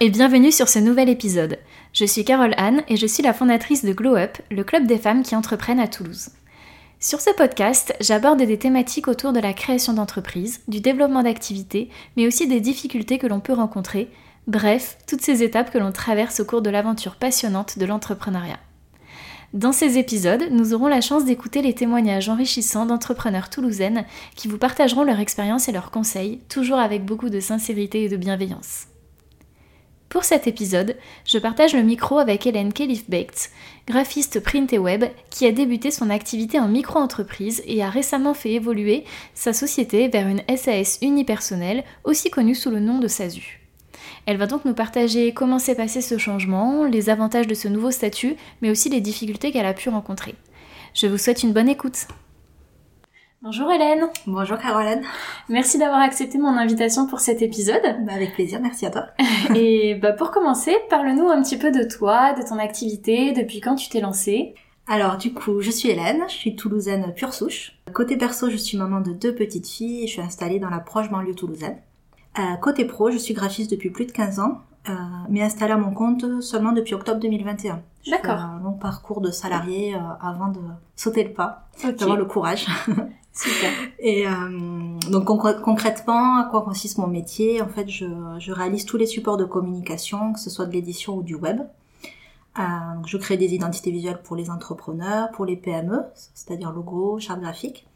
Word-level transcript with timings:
et 0.00 0.10
bienvenue 0.10 0.52
sur 0.52 0.68
ce 0.68 0.78
nouvel 0.78 1.08
épisode. 1.08 1.58
Je 1.92 2.04
suis 2.04 2.24
Carole 2.24 2.54
Anne 2.58 2.82
et 2.88 2.96
je 2.96 3.06
suis 3.06 3.22
la 3.22 3.32
fondatrice 3.32 3.84
de 3.84 3.92
Glow 3.92 4.16
Up, 4.16 4.36
le 4.50 4.62
club 4.64 4.86
des 4.86 4.98
femmes 4.98 5.22
qui 5.22 5.34
entreprennent 5.34 5.80
à 5.80 5.88
Toulouse. 5.88 6.30
Sur 7.00 7.20
ce 7.20 7.30
podcast, 7.30 7.94
j'aborde 8.00 8.42
des 8.42 8.58
thématiques 8.58 9.08
autour 9.08 9.32
de 9.32 9.40
la 9.40 9.52
création 9.52 9.94
d'entreprises, 9.94 10.60
du 10.68 10.80
développement 10.80 11.22
d'activités, 11.22 11.88
mais 12.16 12.26
aussi 12.26 12.46
des 12.46 12.60
difficultés 12.60 13.18
que 13.18 13.26
l'on 13.26 13.40
peut 13.40 13.52
rencontrer, 13.52 14.10
bref, 14.46 14.98
toutes 15.06 15.22
ces 15.22 15.42
étapes 15.42 15.70
que 15.70 15.78
l'on 15.78 15.92
traverse 15.92 16.40
au 16.40 16.44
cours 16.44 16.62
de 16.62 16.70
l'aventure 16.70 17.16
passionnante 17.16 17.78
de 17.78 17.86
l'entrepreneuriat. 17.86 18.58
Dans 19.54 19.72
ces 19.72 19.98
épisodes, 19.98 20.48
nous 20.50 20.74
aurons 20.74 20.88
la 20.88 21.00
chance 21.00 21.24
d'écouter 21.24 21.62
les 21.62 21.74
témoignages 21.74 22.28
enrichissants 22.28 22.86
d'entrepreneurs 22.86 23.48
toulousaines 23.48 24.04
qui 24.34 24.48
vous 24.48 24.58
partageront 24.58 25.04
leur 25.04 25.20
expérience 25.20 25.68
et 25.68 25.72
leurs 25.72 25.90
conseils, 25.90 26.40
toujours 26.48 26.78
avec 26.78 27.04
beaucoup 27.04 27.30
de 27.30 27.40
sincérité 27.40 28.04
et 28.04 28.08
de 28.08 28.16
bienveillance. 28.16 28.88
Pour 30.08 30.24
cet 30.24 30.46
épisode, 30.46 30.96
je 31.24 31.38
partage 31.38 31.74
le 31.74 31.82
micro 31.82 32.18
avec 32.18 32.46
Hélène 32.46 32.72
Kelif-Becht, 32.72 33.50
graphiste 33.88 34.40
print 34.40 34.72
et 34.72 34.78
web, 34.78 35.04
qui 35.30 35.46
a 35.46 35.52
débuté 35.52 35.90
son 35.90 36.10
activité 36.10 36.60
en 36.60 36.68
micro-entreprise 36.68 37.62
et 37.66 37.82
a 37.82 37.90
récemment 37.90 38.32
fait 38.32 38.52
évoluer 38.52 39.04
sa 39.34 39.52
société 39.52 40.08
vers 40.08 40.28
une 40.28 40.42
SAS 40.56 40.98
unipersonnelle, 41.02 41.82
aussi 42.04 42.30
connue 42.30 42.54
sous 42.54 42.70
le 42.70 42.80
nom 42.80 43.00
de 43.00 43.08
SASU. 43.08 43.60
Elle 44.26 44.36
va 44.36 44.46
donc 44.46 44.64
nous 44.64 44.74
partager 44.74 45.32
comment 45.32 45.58
s'est 45.58 45.74
passé 45.74 46.00
ce 46.00 46.18
changement, 46.18 46.84
les 46.84 47.10
avantages 47.10 47.48
de 47.48 47.54
ce 47.54 47.68
nouveau 47.68 47.90
statut, 47.90 48.36
mais 48.62 48.70
aussi 48.70 48.88
les 48.88 49.00
difficultés 49.00 49.50
qu'elle 49.50 49.66
a 49.66 49.74
pu 49.74 49.88
rencontrer. 49.88 50.36
Je 50.94 51.08
vous 51.08 51.18
souhaite 51.18 51.42
une 51.42 51.52
bonne 51.52 51.68
écoute. 51.68 52.06
Bonjour 53.42 53.70
Hélène. 53.70 54.08
Bonjour 54.26 54.56
Caroline. 54.56 55.02
Merci 55.50 55.78
d'avoir 55.78 56.00
accepté 56.00 56.38
mon 56.38 56.56
invitation 56.56 57.06
pour 57.06 57.20
cet 57.20 57.42
épisode. 57.42 57.82
Bah, 58.06 58.14
avec 58.14 58.32
plaisir, 58.32 58.60
merci 58.60 58.86
à 58.86 58.90
toi. 58.90 59.06
Et 59.54 59.94
bah 59.94 60.12
pour 60.12 60.30
commencer, 60.30 60.74
parle-nous 60.88 61.28
un 61.28 61.42
petit 61.42 61.58
peu 61.58 61.70
de 61.70 61.84
toi, 61.84 62.32
de 62.32 62.42
ton 62.42 62.58
activité, 62.58 63.32
depuis 63.32 63.60
quand 63.60 63.74
tu 63.74 63.90
t'es 63.90 64.00
lancée? 64.00 64.54
Alors 64.88 65.18
du 65.18 65.34
coup, 65.34 65.60
je 65.60 65.70
suis 65.70 65.90
Hélène, 65.90 66.22
je 66.28 66.34
suis 66.34 66.56
toulousaine 66.56 67.12
pure 67.14 67.34
souche. 67.34 67.78
Côté 67.92 68.16
perso, 68.16 68.48
je 68.48 68.56
suis 68.56 68.78
maman 68.78 69.00
de 69.00 69.12
deux 69.12 69.34
petites 69.34 69.68
filles 69.68 70.04
et 70.04 70.06
je 70.06 70.12
suis 70.12 70.22
installée 70.22 70.58
dans 70.58 70.70
la 70.70 70.80
proche 70.80 71.10
banlieue 71.10 71.34
toulousaine. 71.34 71.76
Euh, 72.38 72.56
côté 72.56 72.86
pro, 72.86 73.10
je 73.10 73.18
suis 73.18 73.34
graphiste 73.34 73.70
depuis 73.70 73.90
plus 73.90 74.06
de 74.06 74.12
15 74.12 74.40
ans, 74.40 74.62
euh, 74.88 74.94
mais 75.28 75.42
installée 75.42 75.72
à 75.72 75.76
mon 75.76 75.92
compte 75.92 76.40
seulement 76.40 76.72
depuis 76.72 76.94
octobre 76.94 77.20
2021. 77.20 77.82
D'accord. 78.10 78.38
un 78.38 78.60
long 78.62 78.72
parcours 78.72 79.20
de 79.20 79.30
salarié 79.30 79.94
euh, 79.94 79.98
avant 80.20 80.48
de 80.48 80.60
sauter 80.94 81.24
le 81.24 81.32
pas, 81.32 81.68
d'avoir 81.82 82.16
le 82.16 82.24
courage. 82.24 82.66
Super. 83.36 83.70
Et 83.98 84.26
euh, 84.26 84.98
donc 85.10 85.24
concr- 85.24 85.60
concrètement, 85.60 86.38
à 86.38 86.44
quoi 86.44 86.62
consiste 86.62 86.96
mon 86.96 87.06
métier? 87.06 87.60
En 87.60 87.68
fait, 87.68 87.86
je, 87.88 88.50
réalise 88.50 88.86
tous 88.86 88.96
les 88.96 89.06
supports 89.06 89.36
de 89.36 89.44
communication, 89.44 90.32
que 90.32 90.40
ce 90.40 90.48
soit 90.48 90.64
de 90.64 90.72
l'édition 90.72 91.16
ou 91.16 91.22
du 91.22 91.34
web. 91.34 91.60
Euh, 92.58 92.62
je 93.06 93.18
crée 93.18 93.36
des 93.36 93.54
identités 93.54 93.90
visuelles 93.90 94.22
pour 94.22 94.36
les 94.36 94.48
entrepreneurs, 94.48 95.30
pour 95.32 95.44
les 95.44 95.56
PME, 95.56 96.02
c'est-à-dire 96.14 96.72
logos, 96.72 97.20
chartes 97.20 97.40
graphiques. 97.40 97.86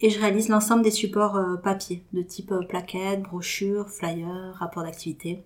Et 0.00 0.10
je 0.10 0.20
réalise 0.20 0.48
l'ensemble 0.48 0.82
des 0.82 0.92
supports 0.92 1.34
euh, 1.34 1.56
papier, 1.56 2.04
de 2.12 2.22
type 2.22 2.54
plaquettes, 2.68 3.22
brochures, 3.22 3.90
flyers, 3.90 4.54
rapports 4.54 4.84
d'activité, 4.84 5.42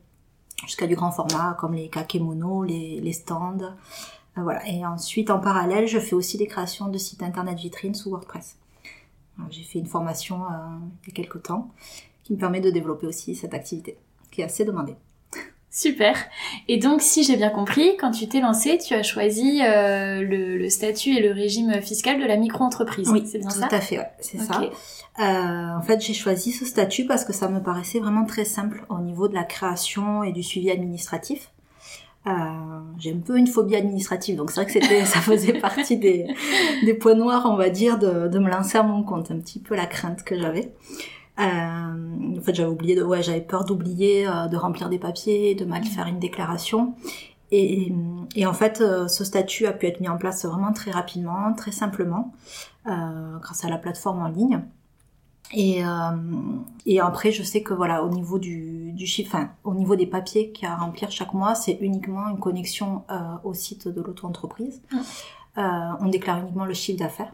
jusqu'à 0.67 0.87
du 0.87 0.95
grand 0.95 1.11
format 1.11 1.57
comme 1.59 1.73
les 1.73 1.89
kakémonos, 1.89 2.65
les, 2.65 3.01
les 3.01 3.13
stands. 3.15 3.75
Voilà. 4.37 4.69
Et 4.69 4.85
ensuite, 4.85 5.31
en 5.31 5.39
parallèle, 5.39 5.89
je 5.89 5.99
fais 5.99 6.15
aussi 6.15 6.37
des 6.37 6.47
créations 6.47 6.89
de 6.89 6.99
sites 6.99 7.23
internet 7.23 7.57
vitrines 7.59 7.95
sous 7.95 8.11
WordPress. 8.11 8.59
J'ai 9.51 9.63
fait 9.63 9.79
une 9.79 9.87
formation 9.87 10.43
euh, 10.45 10.79
il 11.03 11.09
y 11.09 11.13
a 11.13 11.15
quelques 11.15 11.43
temps 11.43 11.71
qui 12.25 12.35
me 12.35 12.39
permet 12.39 12.61
de 12.61 12.71
développer 12.71 13.07
aussi 13.07 13.35
cette 13.35 13.55
activité, 13.55 13.97
qui 14.31 14.43
est 14.43 14.45
assez 14.45 14.65
demandée. 14.65 14.97
Super. 15.71 16.17
Et 16.67 16.79
donc, 16.79 17.01
si 17.01 17.23
j'ai 17.23 17.37
bien 17.37 17.51
compris, 17.51 17.97
quand 17.99 18.11
tu 18.11 18.29
t'es 18.29 18.41
lancée, 18.41 18.79
tu 18.79 18.95
as 18.95 19.03
choisi 19.03 19.61
euh, 19.63 20.23
le, 20.23 20.59
le 20.59 20.69
statut 20.69 21.11
et 21.17 21.23
le 21.23 21.33
régime 21.33 21.81
fiscal 21.81 22.21
de 22.21 22.27
la 22.27 22.37
micro-entreprise. 22.37 23.09
Oui, 23.11 23.27
c'est 23.27 23.39
bien 23.39 23.49
tout 23.49 23.59
ça 23.59 23.69
à 23.71 23.81
fait, 23.81 23.99
ouais, 23.99 24.11
c'est 24.21 24.39
ça. 24.39 24.61
Euh, 25.21 25.77
en 25.77 25.83
fait, 25.83 26.01
j'ai 26.01 26.15
choisi 26.15 26.53
ce 26.53 26.65
statut 26.65 27.07
parce 27.07 27.25
que 27.25 27.33
ça 27.33 27.49
me 27.49 27.61
paraissait 27.61 27.99
vraiment 27.99 28.25
très 28.25 28.45
simple 28.45 28.85
au 28.89 28.99
niveau 28.99 29.29
de 29.29 29.35
la 29.35 29.45
création 29.45 30.23
et 30.23 30.33
du 30.33 30.43
suivi 30.43 30.71
administratif. 30.71 31.51
Euh, 32.29 32.33
j'ai 32.99 33.15
un 33.15 33.21
peu 33.21 33.39
une 33.39 33.47
phobie 33.47 33.77
administrative, 33.77 34.37
donc 34.37 34.51
c'est 34.51 34.63
vrai 34.63 34.81
que 34.81 35.05
ça 35.05 35.21
faisait 35.21 35.53
partie 35.61 35.97
des, 35.97 36.27
points 37.01 37.15
noirs, 37.15 37.47
on 37.47 37.57
va 37.57 37.71
dire, 37.71 37.99
de, 37.99 38.39
me 38.39 38.51
lancer 38.51 38.77
à 38.77 38.83
mon 38.83 39.03
compte, 39.03 39.31
un 39.31 39.39
petit 39.39 39.61
peu 39.61 39.75
la 39.75 39.87
crainte 39.87 40.25
que 40.25 40.39
j'avais. 40.39 40.73
Euh, 41.39 41.43
en 41.43 42.41
fait, 42.43 42.55
j'avais 42.55 43.41
peur 43.41 43.65
d'oublier 43.65 44.27
euh, 44.27 44.49
de 44.49 44.57
remplir 44.57 44.89
des 44.89 44.99
papiers, 44.99 45.55
de 45.55 45.65
mal 45.65 45.85
faire 45.85 46.07
une 46.07 46.19
déclaration. 46.19 46.95
Et, 47.51 47.93
en 48.45 48.53
fait, 48.53 48.85
ce 49.09 49.25
statut 49.25 49.67
a 49.67 49.73
pu 49.73 49.87
être 49.87 50.01
mis 50.01 50.09
en 50.09 50.19
place 50.19 50.45
vraiment 50.45 50.73
très 50.73 50.91
rapidement, 50.91 51.55
très 51.57 51.73
simplement, 51.73 52.35
grâce 52.85 53.65
à 53.65 53.71
la 53.71 53.79
plateforme 53.79 54.21
en 54.21 54.29
ligne. 54.29 54.61
Et, 55.55 55.85
euh, 55.85 55.89
et 56.85 57.01
après, 57.01 57.33
je 57.33 57.43
sais 57.43 57.63
que 57.63 57.75
voilà, 57.75 58.05
au 58.05 58.11
niveau 58.11 58.39
du, 58.39 58.93
du 58.93 59.07
chiffre, 59.07 59.35
enfin, 59.35 59.51
au 59.65 59.75
niveau 59.75 59.97
des 59.97 60.07
papiers 60.07 60.51
qu'il 60.53 60.65
y 60.65 60.71
a 60.71 60.75
à 60.75 60.77
remplir 60.77 61.11
chaque 61.11 61.33
mois, 61.33 61.55
c'est 61.55 61.79
uniquement 61.81 62.29
une 62.29 62.39
connexion 62.39 63.05
euh, 63.11 63.17
au 63.45 63.55
site 63.55 63.89
de 63.89 64.01
l'auto-entreprise. 64.01 64.83
Mm. 64.93 64.99
Euh, 65.59 65.63
on 66.01 66.09
déclare 66.09 66.41
uniquement 66.41 66.67
le 66.67 66.75
chiffre 66.75 66.99
d'affaires. 66.99 67.33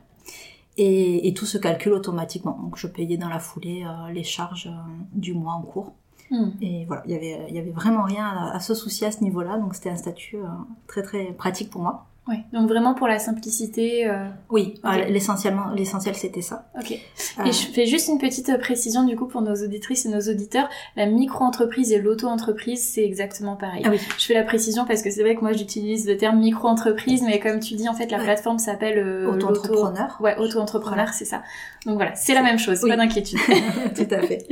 Et, 0.77 1.29
et 1.29 1.35
tout 1.35 1.47
se 1.47 1.59
calcule 1.59 1.93
automatiquement. 1.93 2.59
Donc, 2.61 2.77
je 2.77 2.89
payais 2.89 3.17
dans 3.17 3.29
la 3.29 3.39
foulée 3.39 3.85
euh, 3.87 4.11
les 4.13 4.25
charges 4.25 4.67
euh, 4.67 4.93
du 5.13 5.33
mois 5.33 5.53
en 5.53 5.63
cours. 5.63 5.93
Hmm. 6.31 6.51
Et 6.61 6.85
voilà, 6.87 7.03
il 7.07 7.13
y 7.13 7.15
avait, 7.15 7.53
y 7.53 7.59
avait 7.59 7.71
vraiment 7.71 8.03
rien 8.03 8.27
à, 8.27 8.57
à 8.57 8.61
se 8.61 8.75
soucier 8.75 9.07
à 9.07 9.13
ce 9.13 9.23
niveau-là. 9.23 9.59
Donc, 9.59 9.75
c'était 9.75 9.91
un 9.91 9.97
statut 9.97 10.39
euh, 10.39 10.49
très 10.89 11.03
très 11.03 11.27
pratique 11.27 11.71
pour 11.71 11.83
moi. 11.83 12.07
Ouais. 12.27 12.39
Donc 12.55 12.69
vraiment 12.69 12.95
pour 12.95 13.07
la 13.07 13.19
simplicité. 13.19 14.07
euh, 14.09 14.27
Oui, 14.51 14.81
l'essentiellement, 15.11 15.69
l'essentiel 15.77 16.15
c'était 16.15 16.41
ça. 16.41 16.67
Ok. 16.79 16.93
Euh, 16.93 17.45
Et 17.45 17.53
je 17.53 17.67
fais 17.67 17.85
juste 17.85 18.09
une 18.09 18.17
petite 18.19 18.57
précision 18.61 19.05
du 19.05 19.15
coup 19.15 19.27
pour 19.27 19.43
nos 19.43 19.55
auditrices 19.55 20.07
et 20.07 20.09
nos 20.09 20.21
auditeurs. 20.21 20.69
La 20.97 21.05
micro-entreprise 21.07 21.93
et 21.93 21.99
l'auto-entreprise, 21.99 22.83
c'est 22.83 23.05
exactement 23.05 23.57
pareil. 23.57 23.83
Ah 23.85 23.91
oui. 23.91 23.99
Je 24.19 24.25
fais 24.25 24.33
la 24.35 24.43
précision 24.45 24.87
parce 24.87 25.03
que 25.03 25.11
c'est 25.11 25.21
vrai 25.23 25.35
que 25.37 25.43
moi 25.43 25.53
j'utilise 25.53 26.07
le 26.09 26.17
terme 26.17 26.39
micro-entreprise, 26.39 27.23
mais 27.23 27.41
comme 27.41 27.61
tu 27.61 27.75
dis, 27.75 27.89
en 27.91 27.95
fait, 27.95 28.11
la 28.11 28.17
Ouais. 28.19 28.25
plateforme 28.25 28.59
s'appelle 28.59 28.99
euh, 28.99 29.31
Auto-entrepreneur. 29.31 30.17
Ouais, 30.21 30.35
auto-entrepreneur, 30.39 31.09
c'est 31.13 31.27
ça. 31.27 31.43
Donc 31.85 31.97
voilà, 31.97 32.15
c'est 32.15 32.33
la 32.33 32.43
même 32.43 32.59
chose, 32.59 32.81
Oui. 32.85 32.89
pas 32.91 32.97
d'inquiétude. 32.97 33.39
Tout 33.95 34.09
à 34.15 34.23
fait. 34.23 34.47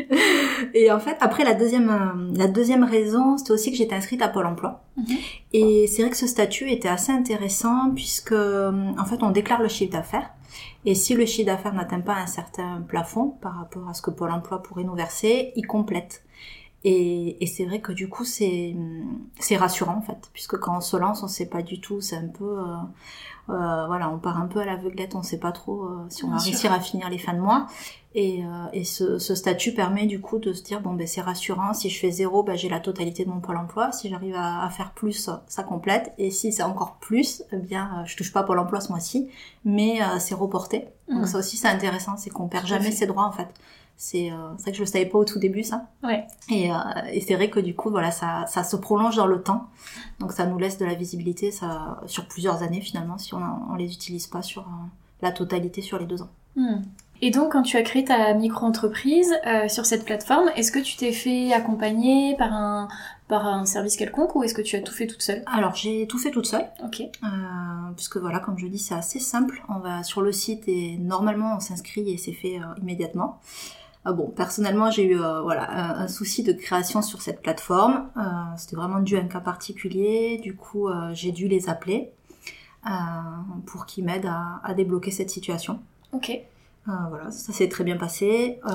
Et 0.74 0.90
en 0.92 1.00
fait, 1.00 1.16
après 1.20 1.44
la 1.44 1.54
deuxième, 1.54 1.88
euh, 1.88 2.36
la 2.38 2.48
deuxième 2.48 2.84
raison, 2.84 3.38
c'était 3.38 3.52
aussi 3.52 3.70
que 3.70 3.78
j'étais 3.78 3.94
inscrite 3.94 4.20
à 4.20 4.28
Pôle 4.28 4.44
Emploi. 4.44 4.82
Mhm. 4.98 5.04
Et 5.54 5.86
c'est 5.86 6.02
vrai 6.02 6.10
que 6.10 6.16
ce 6.18 6.26
statut 6.26 6.70
était 6.70 6.88
assez 6.88 7.12
intéressant 7.12 7.61
puisque, 7.94 8.32
euh, 8.32 8.92
en 8.98 9.04
fait, 9.04 9.22
on 9.22 9.30
déclare 9.30 9.62
le 9.62 9.68
chiffre 9.68 9.92
d'affaires. 9.92 10.30
Et 10.84 10.94
si 10.94 11.14
le 11.14 11.26
chiffre 11.26 11.46
d'affaires 11.46 11.74
n'atteint 11.74 12.00
pas 12.00 12.16
un 12.16 12.26
certain 12.26 12.82
plafond 12.82 13.30
par 13.40 13.56
rapport 13.56 13.88
à 13.88 13.94
ce 13.94 14.02
que 14.02 14.10
Pôle 14.10 14.30
Emploi 14.30 14.62
pourrait 14.62 14.84
nous 14.84 14.94
verser, 14.94 15.52
il 15.56 15.66
complète. 15.66 16.24
Et, 16.84 17.46
c'est 17.46 17.64
vrai 17.64 17.80
que 17.80 17.92
du 17.92 18.08
coup, 18.08 18.24
c'est, 18.24 18.74
c'est 19.38 19.56
rassurant 19.56 19.96
en 19.96 20.02
fait, 20.02 20.30
puisque 20.32 20.58
quand 20.58 20.78
on 20.78 20.80
se 20.80 20.96
lance, 20.96 21.22
on 21.22 21.28
sait 21.28 21.46
pas 21.46 21.62
du 21.62 21.80
tout, 21.80 22.00
c'est 22.00 22.16
un 22.16 22.26
peu, 22.26 22.58
euh, 22.58 22.76
voilà, 23.48 24.08
on 24.10 24.18
part 24.18 24.38
un 24.38 24.46
peu 24.46 24.60
à 24.60 24.64
l'aveuglette, 24.64 25.14
on 25.14 25.22
sait 25.22 25.38
pas 25.38 25.52
trop 25.52 25.84
euh, 25.84 26.06
si 26.08 26.24
on 26.24 26.28
Bien 26.28 26.36
va 26.36 26.42
sûr. 26.42 26.50
réussir 26.52 26.72
à 26.72 26.80
finir 26.80 27.10
les 27.10 27.18
fins 27.18 27.34
de 27.34 27.40
mois. 27.40 27.66
Et, 28.14 28.44
euh, 28.44 28.66
et 28.74 28.84
ce, 28.84 29.18
ce 29.18 29.34
statut 29.34 29.72
permet 29.72 30.04
du 30.06 30.20
coup 30.20 30.38
de 30.38 30.52
se 30.52 30.62
dire 30.62 30.80
bon 30.82 30.92
ben 30.92 31.06
c'est 31.06 31.22
rassurant. 31.22 31.72
Si 31.72 31.88
je 31.90 31.98
fais 31.98 32.10
zéro, 32.10 32.42
ben 32.42 32.56
j'ai 32.56 32.68
la 32.68 32.78
totalité 32.78 33.24
de 33.24 33.30
mon 33.30 33.40
pôle 33.40 33.56
emploi. 33.56 33.90
Si 33.90 34.10
j'arrive 34.10 34.34
à, 34.36 34.62
à 34.64 34.68
faire 34.70 34.92
plus, 34.92 35.30
ça 35.46 35.62
complète. 35.62 36.12
Et 36.18 36.30
si 36.30 36.52
c'est 36.52 36.62
encore 36.62 36.96
plus, 37.00 37.42
eh 37.52 37.56
bien 37.56 37.90
euh, 38.00 38.04
je 38.04 38.16
touche 38.16 38.32
pas 38.32 38.42
pôle 38.42 38.58
emploi 38.58 38.80
ce 38.80 38.90
mois-ci, 38.90 39.28
mais 39.64 40.02
euh, 40.02 40.18
c'est 40.18 40.34
reporté. 40.34 40.88
Donc 41.08 41.26
ça 41.26 41.38
aussi 41.38 41.56
c'est 41.56 41.68
intéressant, 41.68 42.16
c'est 42.16 42.30
qu'on 42.30 42.48
perd 42.48 42.66
jamais 42.66 42.90
fait. 42.90 42.92
ses 42.92 43.06
droits 43.06 43.24
en 43.24 43.32
fait. 43.32 43.48
C'est 44.04 44.32
euh, 44.32 44.34
c'est 44.56 44.62
vrai 44.64 44.70
que 44.72 44.78
je 44.78 44.82
le 44.82 44.86
savais 44.86 45.06
pas 45.06 45.18
au 45.18 45.24
tout 45.24 45.38
début 45.38 45.62
ça. 45.62 45.86
Ouais. 46.02 46.26
Et, 46.50 46.72
euh, 46.72 46.76
et 47.12 47.20
c'est 47.20 47.36
vrai 47.36 47.50
que 47.50 47.60
du 47.60 47.76
coup 47.76 47.88
voilà 47.88 48.10
ça, 48.10 48.44
ça 48.48 48.64
se 48.64 48.74
prolonge 48.74 49.14
dans 49.14 49.28
le 49.28 49.40
temps. 49.40 49.68
Donc 50.18 50.32
ça 50.32 50.44
nous 50.44 50.58
laisse 50.58 50.76
de 50.76 50.84
la 50.84 50.94
visibilité 50.94 51.52
ça 51.52 52.00
sur 52.06 52.26
plusieurs 52.26 52.64
années 52.64 52.80
finalement 52.80 53.16
si 53.16 53.32
on, 53.32 53.40
on 53.70 53.76
les 53.76 53.92
utilise 53.92 54.26
pas 54.26 54.42
sur 54.42 54.62
euh, 54.62 54.86
la 55.20 55.30
totalité 55.30 55.82
sur 55.82 56.00
les 56.00 56.06
deux 56.06 56.20
ans. 56.20 56.30
Hmm. 56.56 56.80
Et 57.24 57.30
donc, 57.30 57.52
quand 57.52 57.62
tu 57.62 57.76
as 57.76 57.82
créé 57.82 58.04
ta 58.04 58.34
micro-entreprise 58.34 59.32
euh, 59.46 59.68
sur 59.68 59.86
cette 59.86 60.04
plateforme, 60.04 60.50
est-ce 60.56 60.72
que 60.72 60.80
tu 60.80 60.96
t'es 60.96 61.12
fait 61.12 61.52
accompagner 61.52 62.36
par 62.36 62.52
un, 62.52 62.88
par 63.28 63.46
un 63.46 63.64
service 63.64 63.96
quelconque 63.96 64.34
ou 64.34 64.42
est-ce 64.42 64.54
que 64.54 64.62
tu 64.62 64.74
as 64.74 64.82
tout 64.82 64.92
fait 64.92 65.06
toute 65.06 65.22
seule? 65.22 65.44
Alors 65.46 65.76
j'ai 65.76 66.08
tout 66.08 66.18
fait 66.18 66.32
toute 66.32 66.46
seule. 66.46 66.66
Ok. 66.84 67.00
Euh, 67.00 67.26
puisque 67.94 68.16
voilà, 68.16 68.40
comme 68.40 68.58
je 68.58 68.66
dis, 68.66 68.80
c'est 68.80 68.96
assez 68.96 69.20
simple. 69.20 69.62
On 69.68 69.78
va 69.78 70.02
sur 70.02 70.20
le 70.20 70.32
site 70.32 70.64
et 70.66 70.98
normalement 70.98 71.54
on 71.58 71.60
s'inscrit 71.60 72.10
et 72.10 72.16
c'est 72.16 72.32
fait 72.32 72.58
euh, 72.58 72.80
immédiatement. 72.82 73.38
Ah 74.04 74.12
bon, 74.12 74.28
personnellement, 74.30 74.90
j'ai 74.90 75.04
eu 75.04 75.20
euh, 75.20 75.42
voilà 75.42 75.70
un, 75.70 76.04
un 76.04 76.08
souci 76.08 76.42
de 76.42 76.52
création 76.52 77.02
sur 77.02 77.22
cette 77.22 77.40
plateforme. 77.40 78.08
Euh, 78.16 78.20
C'était 78.56 78.74
vraiment 78.76 78.98
dû 79.00 79.16
à 79.16 79.20
un 79.20 79.26
cas 79.28 79.40
particulier. 79.40 80.38
Du 80.42 80.56
coup, 80.56 80.88
euh, 80.88 81.10
j'ai 81.12 81.30
dû 81.30 81.46
les 81.46 81.68
appeler 81.68 82.10
euh, 82.86 82.90
pour 83.66 83.86
qu'ils 83.86 84.04
m'aident 84.04 84.26
à, 84.26 84.60
à 84.64 84.74
débloquer 84.74 85.12
cette 85.12 85.30
situation. 85.30 85.78
Ok. 86.12 86.30
Euh, 86.88 86.92
voilà, 87.10 87.30
ça 87.30 87.52
s'est 87.52 87.68
très 87.68 87.84
bien 87.84 87.96
passé. 87.96 88.58
Euh, 88.66 88.70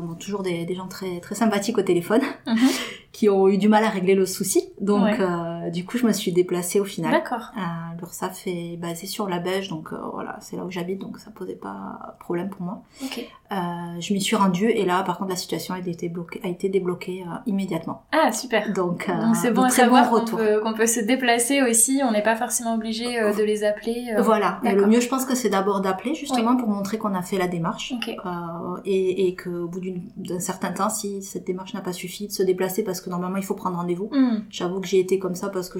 bon, 0.00 0.14
toujours 0.14 0.42
des, 0.42 0.64
des 0.64 0.74
gens 0.74 0.88
très 0.88 1.20
très 1.20 1.36
sympathiques 1.36 1.78
au 1.78 1.82
téléphone. 1.82 2.22
Mhm. 2.46 2.56
qui 3.12 3.28
ont 3.28 3.46
eu 3.46 3.58
du 3.58 3.68
mal 3.68 3.84
à 3.84 3.90
régler 3.90 4.14
le 4.14 4.24
souci. 4.26 4.70
Donc, 4.80 5.20
euh, 5.20 5.51
du 5.70 5.84
coup, 5.84 5.98
je 5.98 6.06
me 6.06 6.12
suis 6.12 6.32
déplacée 6.32 6.80
au 6.80 6.84
final. 6.84 7.12
D'accord. 7.12 7.50
Euh, 7.56 7.60
L'URSSAF 8.00 8.46
est 8.46 8.76
basé 8.76 9.06
sur 9.06 9.28
la 9.28 9.38
Beige, 9.38 9.68
donc 9.68 9.92
euh, 9.92 9.96
voilà, 10.12 10.36
c'est 10.40 10.56
là 10.56 10.64
où 10.64 10.70
j'habite, 10.70 10.98
donc 11.00 11.18
ça 11.18 11.30
posait 11.30 11.54
pas 11.54 12.16
problème 12.20 12.48
pour 12.50 12.62
moi. 12.62 12.82
Ok. 13.02 13.26
Euh, 13.52 13.54
je 14.00 14.14
m'y 14.14 14.20
suis 14.20 14.34
rendue 14.34 14.70
et 14.70 14.84
là, 14.86 15.02
par 15.02 15.18
contre, 15.18 15.30
la 15.30 15.36
situation 15.36 15.74
a 15.74 15.78
été, 15.78 16.08
bloquée, 16.08 16.40
a 16.42 16.48
été 16.48 16.70
débloquée 16.70 17.22
euh, 17.26 17.34
immédiatement. 17.46 18.02
Ah, 18.12 18.32
super. 18.32 18.72
Donc, 18.72 19.08
euh, 19.10 19.20
Donc 19.26 19.36
c'est 19.36 19.50
bon 19.50 19.62
de 19.62 19.66
à 19.66 19.70
savoir 19.70 20.10
bons 20.10 20.20
qu'on 20.20 20.36
peut, 20.36 20.60
qu'on 20.60 20.72
peut 20.72 20.86
se 20.86 21.00
déplacer 21.00 21.60
aussi, 21.62 22.00
on 22.02 22.12
n'est 22.12 22.22
pas 22.22 22.34
forcément 22.36 22.74
obligé 22.74 23.20
euh, 23.20 23.34
de 23.34 23.42
les 23.42 23.62
appeler. 23.62 24.14
euh. 24.16 24.22
Voilà. 24.22 24.58
Et 24.64 24.72
le 24.72 24.86
mieux, 24.86 25.00
je 25.00 25.08
pense 25.08 25.26
que 25.26 25.34
c'est 25.34 25.50
d'abord 25.50 25.82
d'appeler 25.82 26.14
justement 26.14 26.56
pour 26.56 26.68
montrer 26.68 26.96
qu'on 26.96 27.14
a 27.14 27.20
fait 27.22 27.36
la 27.36 27.46
démarche. 27.48 27.92
Euh, 28.08 28.76
et, 28.86 29.28
et 29.28 29.36
qu'au 29.36 29.68
bout 29.68 29.80
d'un 30.16 30.40
certain 30.40 30.72
temps, 30.72 30.88
si 30.88 31.22
cette 31.22 31.46
démarche 31.46 31.74
n'a 31.74 31.82
pas 31.82 31.92
suffi, 31.92 32.28
de 32.28 32.32
se 32.32 32.42
déplacer 32.42 32.82
parce 32.82 33.00
que 33.02 33.10
normalement 33.10 33.36
il 33.36 33.44
faut 33.44 33.54
prendre 33.54 33.76
rendez-vous. 33.76 34.08
Hmm. 34.12 34.44
J'avoue 34.48 34.80
que 34.80 34.86
j'ai 34.88 34.98
été 35.00 35.18
comme 35.18 35.34
ça 35.34 35.50
parce 35.52 35.68
que 35.68 35.78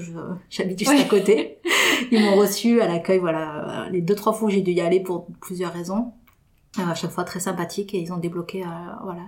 j'habite 0.49 0.79
juste 0.79 0.91
à 0.91 1.03
côté. 1.09 1.59
Ils 2.11 2.21
m'ont 2.21 2.35
reçu 2.35 2.81
à 2.81 2.87
l'accueil, 2.87 3.19
voilà, 3.19 3.87
les 3.91 4.01
deux 4.01 4.15
trois 4.15 4.33
fois 4.33 4.47
où 4.47 4.51
j'ai 4.51 4.61
dû 4.61 4.71
y 4.71 4.81
aller 4.81 4.99
pour 5.01 5.27
plusieurs 5.41 5.73
raisons. 5.73 6.13
Euh, 6.79 6.89
à 6.89 6.95
chaque 6.95 7.11
fois 7.11 7.23
très 7.23 7.39
sympathique 7.39 7.93
et 7.93 7.99
ils 7.99 8.11
ont 8.11 8.17
débloqué, 8.17 8.63
euh, 8.63 8.67
voilà, 9.03 9.21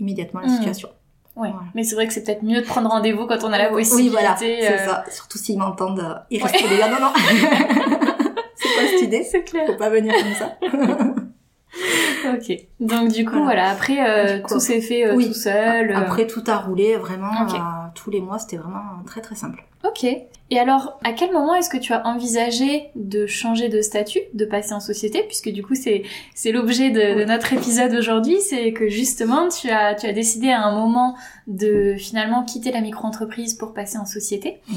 immédiatement 0.00 0.40
la 0.40 0.48
Mm. 0.48 0.56
situation. 0.56 0.88
Ouais. 1.36 1.50
Voilà. 1.50 1.66
Mais 1.76 1.84
c'est 1.84 1.94
vrai 1.94 2.08
que 2.08 2.12
c'est 2.12 2.24
peut-être 2.24 2.42
mieux 2.42 2.60
de 2.62 2.66
prendre 2.66 2.88
rendez-vous 2.90 3.26
quand 3.28 3.44
on 3.44 3.52
a 3.52 3.58
la 3.58 3.68
possibilité. 3.68 4.08
Oui, 4.08 4.08
voilà, 4.20 4.36
c'est 4.36 4.68
euh, 4.72 4.86
ça. 4.86 5.04
Surtout 5.08 5.38
s'ils 5.38 5.56
m'entendent, 5.58 6.00
euh, 6.00 6.14
ils 6.30 6.42
restent 6.42 6.60
là. 6.80 6.88
Non, 6.88 6.98
non. 7.00 7.12
c'est 8.56 8.74
pas 8.74 8.86
cette 8.90 9.02
idée. 9.02 9.22
C'est 9.22 9.44
clair. 9.44 9.66
Faut 9.68 9.76
pas 9.76 9.88
venir 9.90 10.12
comme 10.14 10.34
ça. 10.34 10.56
Ok. 12.34 12.52
Donc 12.80 13.12
du 13.12 13.24
coup, 13.24 13.30
Voilà. 13.32 13.44
voilà. 13.44 13.70
Après, 13.70 13.98
euh, 14.36 14.40
coup, 14.40 14.54
tout 14.54 14.60
s'est 14.60 14.80
fait 14.80 15.10
oui. 15.12 15.28
tout 15.28 15.32
seul. 15.34 15.92
Après, 15.94 16.26
tout 16.26 16.42
a 16.48 16.58
roulé 16.58 16.96
vraiment 16.96 17.30
tous 17.94 18.10
les 18.10 18.20
mois. 18.20 18.38
C'était 18.38 18.56
vraiment 18.58 19.02
très 19.06 19.20
très 19.20 19.34
simple. 19.36 19.64
Ok. 19.84 20.04
Et 20.52 20.58
alors, 20.58 20.98
à 21.04 21.12
quel 21.12 21.32
moment 21.32 21.54
est-ce 21.54 21.70
que 21.70 21.76
tu 21.76 21.92
as 21.92 22.04
envisagé 22.06 22.90
de 22.96 23.26
changer 23.26 23.68
de 23.68 23.80
statut, 23.82 24.18
de 24.34 24.44
passer 24.44 24.72
en 24.74 24.80
société, 24.80 25.22
puisque 25.22 25.48
du 25.48 25.62
coup 25.62 25.76
c'est 25.76 26.02
c'est 26.34 26.50
l'objet 26.50 26.90
de, 26.90 27.24
notre 27.24 27.52
épisode 27.52 27.94
aujourd'hui, 27.94 28.40
c'est 28.40 28.72
que 28.72 28.88
justement 28.88 29.48
tu 29.48 29.70
as 29.70 29.94
tu 29.94 30.06
as 30.06 30.12
décidé 30.12 30.50
à 30.50 30.62
un 30.62 30.74
moment 30.74 31.14
de 31.46 31.94
finalement 31.96 32.42
quitter 32.44 32.72
la 32.72 32.80
micro-entreprise 32.80 33.54
pour 33.54 33.72
passer 33.72 33.96
en 33.96 34.06
société. 34.06 34.60
Mhm. 34.68 34.76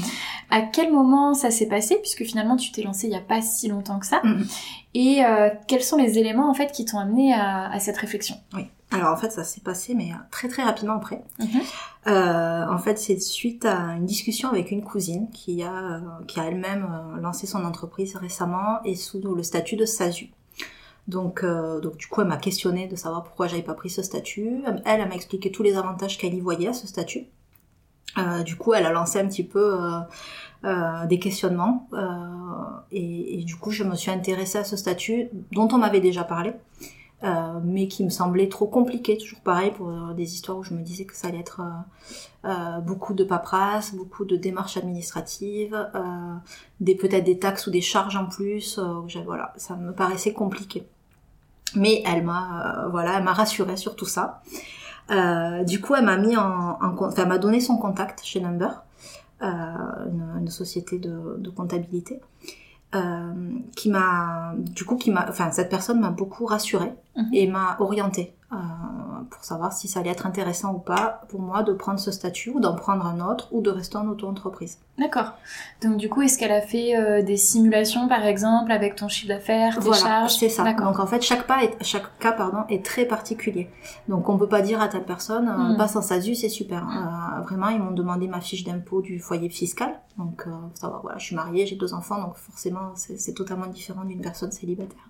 À 0.50 0.60
quel 0.62 0.92
moment 0.92 1.34
ça 1.34 1.50
s'est 1.50 1.68
passé, 1.68 1.96
puisque 2.00 2.22
finalement 2.22 2.56
tu 2.56 2.70
t'es 2.70 2.82
lancé 2.82 3.08
il 3.08 3.12
y 3.12 3.16
a 3.16 3.20
pas 3.20 3.42
si 3.42 3.66
longtemps 3.68 3.98
que 3.98 4.06
ça, 4.06 4.20
Mhm. 4.22 4.46
et 4.94 5.24
euh, 5.24 5.50
quels 5.66 5.82
sont 5.82 5.96
les 5.96 6.18
éléments 6.20 6.48
en 6.48 6.54
fait 6.54 6.70
qui 6.70 6.84
t'ont 6.84 6.98
amené 7.00 7.34
à, 7.34 7.68
à 7.68 7.80
cette 7.80 7.96
réflexion? 7.96 8.36
Oui. 8.54 8.62
Alors 8.90 9.12
en 9.12 9.16
fait, 9.16 9.32
ça 9.32 9.42
s'est 9.42 9.60
passé, 9.62 9.92
mais 9.94 10.12
euh, 10.12 10.16
très 10.30 10.46
très 10.46 10.62
rapidement 10.62 10.94
après. 10.94 11.20
Mhm. 11.40 11.48
Euh, 12.06 12.64
en 12.70 12.78
fait, 12.78 12.96
c'est 12.98 13.18
suite 13.20 13.64
à 13.64 13.94
une 13.96 14.04
discussion 14.06 14.50
avec 14.50 14.70
une 14.70 14.82
cousine 14.94 15.28
qui 15.32 15.64
a, 15.64 15.74
euh, 15.74 16.00
qui 16.28 16.38
a 16.38 16.44
elle-même 16.44 16.84
euh, 16.84 17.20
lancé 17.20 17.48
son 17.48 17.64
entreprise 17.64 18.14
récemment 18.14 18.80
et 18.84 18.94
sous 18.94 19.20
le 19.20 19.42
statut 19.42 19.74
de 19.74 19.84
SASU. 19.84 20.30
Donc, 21.08 21.42
euh, 21.42 21.80
donc 21.80 21.96
du 21.96 22.06
coup, 22.06 22.20
elle 22.20 22.28
m'a 22.28 22.36
questionné 22.36 22.86
de 22.86 22.94
savoir 22.94 23.24
pourquoi 23.24 23.48
j'avais 23.48 23.64
pas 23.64 23.74
pris 23.74 23.90
ce 23.90 24.02
statut. 24.02 24.62
Elle, 24.84 25.08
m'a 25.08 25.14
expliqué 25.16 25.50
tous 25.50 25.64
les 25.64 25.76
avantages 25.76 26.16
qu'elle 26.16 26.32
y 26.32 26.40
voyait 26.40 26.68
à 26.68 26.72
ce 26.72 26.86
statut. 26.86 27.26
Du 28.44 28.54
coup, 28.54 28.72
elle 28.72 28.86
a 28.86 28.92
lancé 28.92 29.18
un 29.18 29.26
petit 29.26 29.42
peu 29.42 29.76
des 31.08 31.18
questionnements 31.18 31.88
et 32.92 33.42
du 33.44 33.56
coup, 33.56 33.72
je 33.72 33.82
me 33.82 33.96
suis 33.96 34.12
intéressée 34.12 34.58
à 34.58 34.64
ce 34.64 34.76
statut 34.76 35.28
dont 35.50 35.68
on 35.72 35.78
m'avait 35.78 36.00
déjà 36.00 36.22
parlé. 36.22 36.52
Euh, 37.24 37.60
mais 37.64 37.88
qui 37.88 38.04
me 38.04 38.10
semblait 38.10 38.50
trop 38.50 38.66
compliqué, 38.66 39.16
toujours 39.16 39.40
pareil 39.40 39.70
pour 39.70 39.88
euh, 39.88 40.12
des 40.12 40.34
histoires 40.34 40.58
où 40.58 40.62
je 40.62 40.74
me 40.74 40.82
disais 40.82 41.06
que 41.06 41.16
ça 41.16 41.28
allait 41.28 41.38
être 41.38 41.62
euh, 42.44 42.80
beaucoup 42.80 43.14
de 43.14 43.24
paperasse, 43.24 43.94
beaucoup 43.94 44.26
de 44.26 44.36
démarches 44.36 44.76
administratives, 44.76 45.88
peut-être 46.84 47.24
des 47.24 47.38
taxes 47.38 47.66
ou 47.66 47.70
des 47.70 47.80
charges 47.80 48.16
en 48.16 48.26
plus. 48.26 48.78
voilà, 49.24 49.54
ça 49.56 49.74
me 49.74 49.92
paraissait 49.94 50.34
compliqué. 50.34 50.86
Mais 51.76 52.02
elle 52.04 52.24
m'a, 52.24 52.88
voilà, 52.90 53.20
m'a 53.20 53.32
rassurée 53.32 53.78
sur 53.78 53.96
tout 53.96 54.06
ça. 54.06 54.42
Du 55.66 55.80
coup, 55.80 55.94
elle 55.94 56.04
m'a 56.04 56.18
mis 56.18 56.36
en, 56.36 56.78
en 56.80 57.26
m'a 57.26 57.38
donné 57.38 57.60
son 57.60 57.78
contact 57.78 58.22
chez 58.22 58.40
Number, 58.40 58.82
une, 59.40 60.48
société 60.48 60.98
de 60.98 61.50
comptabilité. 61.50 62.20
Euh, 62.94 63.32
qui 63.76 63.90
m'a 63.90 64.52
du 64.56 64.84
coup 64.84 64.96
qui 64.96 65.10
m'a 65.10 65.26
enfin 65.28 65.50
cette 65.50 65.68
personne 65.68 66.00
m'a 66.00 66.10
beaucoup 66.10 66.46
rassurée 66.46 66.92
Mhm. 67.16 67.30
et 67.32 67.46
m'a 67.46 67.76
orientée 67.80 68.34
euh, 68.54 69.24
pour 69.30 69.44
savoir 69.44 69.72
si 69.72 69.88
ça 69.88 70.00
allait 70.00 70.10
être 70.10 70.26
intéressant 70.26 70.72
ou 70.74 70.78
pas 70.78 71.20
pour 71.28 71.40
moi 71.40 71.62
de 71.62 71.72
prendre 71.72 71.98
ce 71.98 72.10
statut 72.10 72.50
ou 72.50 72.60
d'en 72.60 72.74
prendre 72.74 73.04
un 73.06 73.20
autre 73.20 73.48
ou 73.52 73.60
de 73.60 73.70
rester 73.70 73.96
en 73.96 74.06
auto-entreprise. 74.08 74.78
D'accord. 74.98 75.32
Donc 75.82 75.96
du 75.96 76.08
coup, 76.08 76.22
est-ce 76.22 76.38
qu'elle 76.38 76.52
a 76.52 76.60
fait 76.60 76.96
euh, 76.96 77.22
des 77.22 77.36
simulations 77.36 78.06
par 78.08 78.24
exemple 78.24 78.70
avec 78.70 78.94
ton 78.96 79.08
chiffre 79.08 79.28
d'affaires, 79.28 79.74
tes 79.74 79.80
Voilà, 79.80 80.00
charges? 80.02 80.34
c'est 80.36 80.48
ça. 80.48 80.72
Donc 80.72 80.98
en 80.98 81.06
fait, 81.06 81.20
chaque 81.22 81.46
pas, 81.46 81.64
est, 81.64 81.76
chaque 81.82 82.18
cas, 82.18 82.32
pardon, 82.32 82.64
est 82.68 82.84
très 82.84 83.04
particulier. 83.04 83.68
Donc 84.08 84.28
on 84.28 84.38
peut 84.38 84.48
pas 84.48 84.62
dire 84.62 84.80
à 84.80 84.88
telle 84.88 85.04
personne, 85.04 85.48
euh, 85.48 85.74
Mm. 85.74 85.76
passe 85.76 85.96
en 85.96 86.02
SASU, 86.02 86.34
c'est 86.34 86.48
super. 86.48 86.86
Euh, 86.86 87.40
vraiment, 87.42 87.68
ils 87.68 87.80
m'ont 87.80 87.90
demandé 87.92 88.28
ma 88.28 88.40
fiche 88.40 88.62
d'impôt 88.64 89.02
du 89.02 89.18
foyer 89.18 89.48
fiscal. 89.48 90.00
Donc 90.16 90.44
faut 90.44 90.50
savoir, 90.80 91.02
voilà, 91.02 91.18
je 91.18 91.24
suis 91.24 91.34
mariée, 91.36 91.66
j'ai 91.66 91.76
deux 91.76 91.92
enfants, 91.92 92.20
donc 92.20 92.36
forcément 92.36 92.92
c'est 92.94 93.34
totalement 93.34 93.66
différent 93.66 94.04
d'une 94.04 94.20
personne 94.20 94.52
célibataire. 94.52 95.00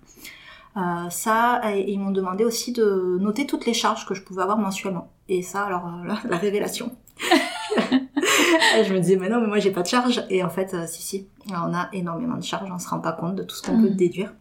Euh, 0.77 1.09
ça, 1.09 1.61
et 1.73 1.91
ils 1.91 1.99
m'ont 1.99 2.11
demandé 2.11 2.43
aussi 2.43 2.73
de 2.73 3.17
noter 3.21 3.45
toutes 3.45 3.65
les 3.65 3.73
charges 3.73 4.05
que 4.05 4.13
je 4.13 4.21
pouvais 4.21 4.41
avoir 4.41 4.57
mensuellement. 4.57 5.11
Et 5.29 5.41
ça, 5.41 5.63
alors 5.63 5.85
euh, 5.87 6.05
la, 6.05 6.17
la 6.29 6.37
révélation. 6.37 6.95
Je 8.83 8.93
me 8.93 8.99
disais, 8.99 9.15
mais 9.15 9.29
non, 9.29 9.39
mais 9.39 9.47
moi 9.47 9.59
j'ai 9.59 9.71
pas 9.71 9.81
de 9.81 9.87
charge. 9.87 10.23
Et 10.29 10.43
en 10.43 10.49
fait, 10.49 10.73
euh, 10.73 10.85
si, 10.87 11.01
si, 11.01 11.27
on 11.49 11.73
a 11.73 11.89
énormément 11.93 12.37
de 12.37 12.43
charges, 12.43 12.69
on 12.71 12.79
se 12.79 12.87
rend 12.89 12.99
pas 12.99 13.13
compte 13.13 13.35
de 13.35 13.43
tout 13.43 13.55
ce 13.55 13.61
qu'on 13.61 13.81
peut 13.81 13.89
déduire. 13.89 14.33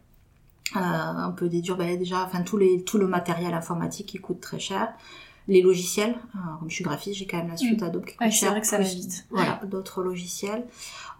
Euh, 0.76 0.80
on 1.28 1.32
peut 1.32 1.48
déduire 1.48 1.76
ben, 1.76 1.96
déjà, 1.96 2.24
enfin 2.24 2.42
tout, 2.42 2.56
les, 2.56 2.82
tout 2.82 2.98
le 2.98 3.06
matériel 3.06 3.54
informatique 3.54 4.08
qui 4.08 4.18
coûte 4.18 4.40
très 4.40 4.58
cher, 4.58 4.92
les 5.48 5.60
logiciels. 5.62 6.14
comme 6.58 6.68
je 6.70 6.74
suis 6.74 6.84
graphiste, 6.84 7.18
j'ai 7.18 7.26
quand 7.26 7.36
même 7.38 7.48
la 7.48 7.56
suite 7.56 7.82
Adobe 7.82 8.04
qui 8.04 8.12
coûte 8.16 8.20
Mm. 8.20 8.24
Ouais, 8.24 8.30
c'est 8.30 8.36
cher. 8.38 8.50
vrai 8.52 8.60
que 8.60 8.66
ça 8.66 8.78
va 8.78 8.84
plus, 8.84 8.94
vite. 8.94 9.26
Voilà, 9.30 9.60
d'autres 9.66 10.02
logiciels. 10.02 10.64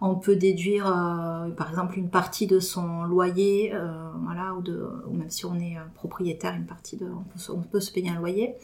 On 0.01 0.15
peut 0.15 0.35
déduire, 0.35 0.87
euh, 0.87 1.49
par 1.51 1.69
exemple, 1.69 1.97
une 1.97 2.09
partie 2.09 2.47
de 2.47 2.59
son 2.59 3.03
loyer, 3.03 3.71
euh, 3.73 4.09
voilà, 4.23 4.53
ou, 4.55 4.61
de, 4.61 4.89
ou 5.07 5.13
même 5.15 5.29
si 5.29 5.45
on 5.45 5.55
est 5.59 5.77
euh, 5.77 5.81
propriétaire, 5.93 6.53
une 6.55 6.65
partie 6.65 6.97
de, 6.97 7.05
on 7.05 7.23
peut, 7.23 7.39
se- 7.39 7.51
on 7.51 7.61
peut 7.61 7.79
se 7.79 7.91
payer 7.91 8.09
un 8.09 8.15
loyer. 8.19 8.55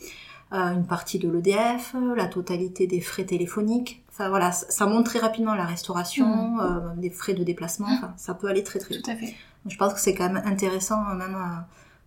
Euh, 0.54 0.74
une 0.74 0.86
partie 0.86 1.18
de 1.18 1.30
l'EDF, 1.30 1.96
la 2.18 2.26
totalité 2.28 2.86
des 2.86 3.00
frais 3.00 3.24
téléphoniques. 3.24 4.04
Enfin 4.10 4.28
voilà, 4.28 4.52
ça, 4.52 4.70
ça 4.70 4.86
monte 4.86 5.06
très 5.06 5.20
rapidement 5.20 5.56
la 5.56 5.66
restauration, 5.66 6.60
euh, 6.60 6.94
des 6.98 7.10
frais 7.10 7.34
de 7.34 7.44
déplacement. 7.46 7.88
Enfin, 7.90 8.14
ça 8.18 8.34
peut 8.34 8.48
aller 8.48 8.62
très 8.64 8.80
très 8.80 8.96
vite. 8.96 9.06
Tout 9.06 9.12
à 9.12 9.16
fait. 9.16 9.34
Je 9.66 9.78
pense 9.78 9.94
que 9.94 10.00
c'est 10.02 10.14
quand 10.14 10.28
même 10.30 10.42
intéressant 10.46 11.02
même 11.16 11.38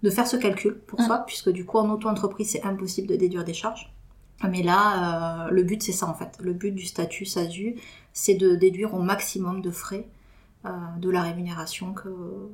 de 0.05 0.11
faire 0.11 0.27
ce 0.29 0.37
calcul 0.37 0.75
pour 0.87 1.01
Mm. 1.01 1.05
soi, 1.07 1.19
puisque 1.27 1.51
du 1.51 1.65
coup 1.65 1.79
en 1.79 1.91
auto-entreprise 1.91 2.51
c'est 2.53 2.63
impossible 2.63 3.09
de 3.09 3.17
déduire 3.17 3.45
des 3.45 3.55
charges. 3.55 3.93
Mais 4.49 4.63
là, 4.63 5.47
euh, 5.47 5.51
le 5.51 5.63
but 5.63 5.83
c'est 5.83 5.93
ça 6.01 6.07
en 6.07 6.15
fait. 6.15 6.33
Le 6.41 6.53
but 6.53 6.73
du 6.73 6.85
statut 6.85 7.25
SASU, 7.25 7.77
c'est 8.13 8.35
de 8.35 8.55
déduire 8.55 8.93
au 8.95 9.01
maximum 9.01 9.63
de 9.63 9.71
frais 9.71 10.07
euh, 10.67 10.71
de 11.01 11.11
la 11.11 11.23
rémunération 11.23 11.93
que, 11.95 12.09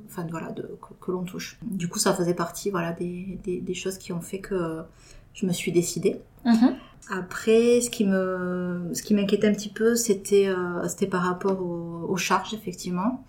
enfin 0.07 0.25
voilà, 0.29 0.51
de, 0.51 0.63
que, 0.81 0.93
que 0.99 1.11
l'on 1.11 1.23
touche. 1.23 1.57
Du 1.63 1.87
coup, 1.89 1.99
ça 1.99 2.13
faisait 2.13 2.33
partie 2.33 2.69
voilà 2.69 2.91
des, 2.93 3.39
des, 3.43 3.59
des 3.59 3.73
choses 3.73 3.97
qui 3.97 4.11
ont 4.13 4.21
fait 4.21 4.39
que 4.39 4.81
je 5.33 5.45
me 5.45 5.51
suis 5.53 5.71
décidée. 5.71 6.21
Mhm. 6.45 6.75
Après, 7.09 7.81
ce 7.81 7.89
qui 7.89 8.05
me, 8.05 8.89
ce 8.93 9.01
qui 9.01 9.13
m'inquiétait 9.13 9.47
un 9.47 9.53
petit 9.53 9.69
peu, 9.69 9.95
c'était, 9.95 10.47
euh, 10.47 10.87
c'était 10.87 11.07
par 11.07 11.23
rapport 11.23 11.59
aux, 11.61 12.05
aux 12.07 12.17
charges, 12.17 12.53
effectivement, 12.53 13.23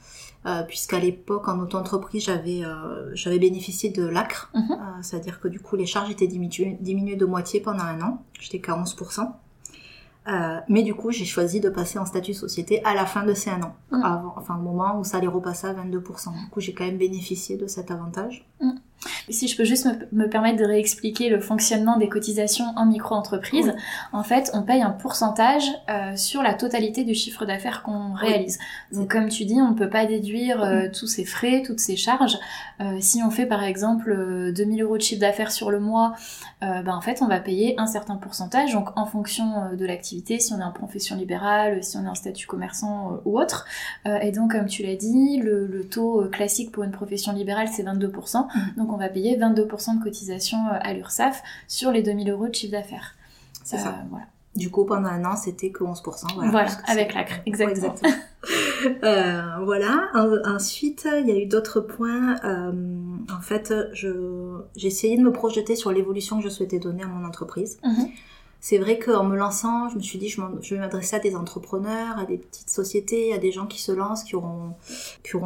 euh, 0.46 0.62
puisqu'à 0.62 0.98
l'époque, 0.98 1.48
en 1.48 1.58
auto-entreprise, 1.60 2.24
j'avais, 2.24 2.64
euh, 2.64 3.10
j'avais 3.14 3.38
bénéficié 3.38 3.90
de 3.90 4.04
l'ACRE, 4.04 4.50
Mhm. 4.54 4.62
euh, 4.72 4.76
c'est-à-dire 5.02 5.40
que 5.40 5.48
du 5.48 5.60
coup, 5.60 5.76
les 5.76 5.86
charges 5.86 6.10
étaient 6.10 6.26
diminuées, 6.26 6.76
diminuées 6.80 7.16
de 7.16 7.26
moitié 7.26 7.60
pendant 7.60 7.84
un 7.84 8.00
an. 8.00 8.22
J'étais 8.40 8.60
qu'à 8.60 8.76
11%. 8.76 9.36
Euh, 10.28 10.58
mais 10.68 10.84
du 10.84 10.94
coup, 10.94 11.10
j'ai 11.10 11.24
choisi 11.24 11.58
de 11.58 11.68
passer 11.68 11.98
en 11.98 12.06
statut 12.06 12.32
société 12.34 12.80
à 12.84 12.94
la 12.94 13.06
fin 13.06 13.24
de 13.24 13.34
ces 13.34 13.50
un 13.50 13.60
an, 13.62 13.74
Mhm. 13.90 14.02
avant, 14.04 14.34
enfin 14.36 14.56
au 14.56 14.62
moment 14.62 14.98
où 15.00 15.04
ça 15.04 15.16
allait 15.16 15.26
repasser 15.26 15.66
à 15.66 15.72
22%. 15.72 16.30
Du 16.30 16.48
coup, 16.50 16.60
j'ai 16.60 16.72
quand 16.74 16.84
même 16.84 16.98
bénéficié 16.98 17.56
de 17.56 17.66
cet 17.66 17.90
avantage. 17.90 18.46
Si 19.28 19.48
je 19.48 19.56
peux 19.56 19.64
juste 19.64 19.86
me, 20.12 20.24
me 20.24 20.28
permettre 20.28 20.58
de 20.58 20.64
réexpliquer 20.64 21.28
le 21.28 21.40
fonctionnement 21.40 21.96
des 21.96 22.08
cotisations 22.08 22.66
en 22.76 22.86
micro-entreprise, 22.86 23.72
Oui. 23.74 23.82
en 24.12 24.22
fait, 24.22 24.50
on 24.54 24.62
paye 24.62 24.82
un 24.82 24.90
pourcentage 24.90 25.64
euh, 25.90 26.16
sur 26.16 26.42
la 26.42 26.54
totalité 26.54 27.04
du 27.04 27.14
chiffre 27.14 27.44
d'affaires 27.44 27.82
qu'on 27.82 28.12
réalise. 28.12 28.58
Donc, 28.92 29.10
comme 29.10 29.28
tu 29.28 29.44
dis, 29.44 29.60
on 29.60 29.70
ne 29.70 29.74
peut 29.74 29.88
pas 29.88 30.06
déduire 30.06 30.62
euh, 30.62 30.88
tous 30.92 31.06
ces 31.06 31.24
frais, 31.24 31.62
toutes 31.64 31.80
ces 31.80 31.96
charges. 31.96 32.38
Euh, 32.80 32.98
si 33.00 33.22
on 33.22 33.30
fait 33.30 33.46
par 33.46 33.62
exemple 33.64 34.10
euh, 34.10 34.52
2000 34.52 34.82
euros 34.82 34.96
de 34.96 35.02
chiffre 35.02 35.20
d'affaires 35.20 35.52
sur 35.52 35.70
le 35.70 35.80
mois, 35.80 36.14
ben, 36.60 36.94
en 36.94 37.00
fait, 37.00 37.22
on 37.22 37.26
va 37.26 37.40
payer 37.40 37.74
un 37.78 37.88
certain 37.88 38.14
pourcentage. 38.14 38.72
Donc, 38.72 38.90
en 38.96 39.04
fonction 39.04 39.74
de 39.76 39.84
l'activité, 39.84 40.38
si 40.38 40.52
on 40.52 40.60
est 40.60 40.64
en 40.64 40.70
profession 40.70 41.16
libérale, 41.16 41.82
si 41.82 41.96
on 41.96 42.04
est 42.04 42.08
en 42.08 42.14
statut 42.14 42.46
commerçant 42.46 43.18
ou 43.24 43.36
autre. 43.40 43.66
Et 44.20 44.30
donc, 44.30 44.52
comme 44.52 44.66
tu 44.66 44.84
l'as 44.84 44.94
dit, 44.94 45.38
le, 45.38 45.66
le 45.66 45.84
taux 45.84 46.24
classique 46.30 46.70
pour 46.70 46.84
une 46.84 46.92
profession 46.92 47.32
libérale, 47.32 47.66
c'est 47.66 47.82
22%. 47.82 48.46
Donc, 48.76 48.91
on 48.92 48.96
va 48.98 49.08
payer 49.08 49.36
22% 49.36 49.98
de 49.98 50.02
cotisation 50.02 50.58
euh, 50.68 50.78
à 50.80 50.92
l'URSSAF 50.92 51.42
sur 51.68 51.90
les 51.90 52.02
2000 52.02 52.30
euros 52.30 52.48
de 52.48 52.54
chiffre 52.54 52.72
d'affaires. 52.72 53.14
C'est 53.64 53.76
Euh, 53.76 53.80
ça. 53.80 53.94
Voilà. 54.10 54.26
Du 54.54 54.70
coup, 54.70 54.84
pendant 54.84 55.08
un 55.08 55.24
an, 55.24 55.34
c'était 55.36 55.70
que 55.70 55.82
11%. 55.82 56.34
Voilà, 56.34 56.50
voilà 56.50 56.70
avec 56.86 57.14
l'acre, 57.14 57.32
exactement. 57.46 57.94
euh, 59.02 59.42
voilà. 59.64 60.10
ensuite, 60.44 61.08
il 61.20 61.26
y 61.26 61.32
a 61.32 61.36
eu 61.38 61.46
d'autres 61.46 61.80
points. 61.80 62.36
Euh, 62.44 62.72
en 63.34 63.40
fait, 63.40 63.72
j'ai 63.94 64.86
essayé 64.86 65.16
de 65.16 65.22
me 65.22 65.32
projeter 65.32 65.74
sur 65.74 65.90
l'évolution 65.90 66.36
que 66.36 66.44
je 66.44 66.50
souhaitais 66.50 66.78
donner 66.78 67.02
à 67.02 67.06
mon 67.06 67.26
entreprise. 67.26 67.78
Mhm. 67.82 68.08
C'est 68.64 68.78
vrai 68.78 68.96
qu'en 68.96 69.24
me 69.24 69.36
lançant, 69.36 69.88
je 69.88 69.96
me 69.96 70.00
suis 70.00 70.20
dit, 70.20 70.28
je, 70.28 70.40
je 70.60 70.74
vais 70.76 70.80
m'adresser 70.80 71.16
à 71.16 71.18
des 71.18 71.34
entrepreneurs, 71.34 72.16
à 72.16 72.24
des 72.24 72.38
petites 72.38 72.70
sociétés, 72.70 73.34
à 73.34 73.38
des 73.38 73.50
gens 73.50 73.66
qui 73.66 73.82
se 73.82 73.90
lancent, 73.90 74.22
qui 74.22 74.36
auront, 74.36 74.72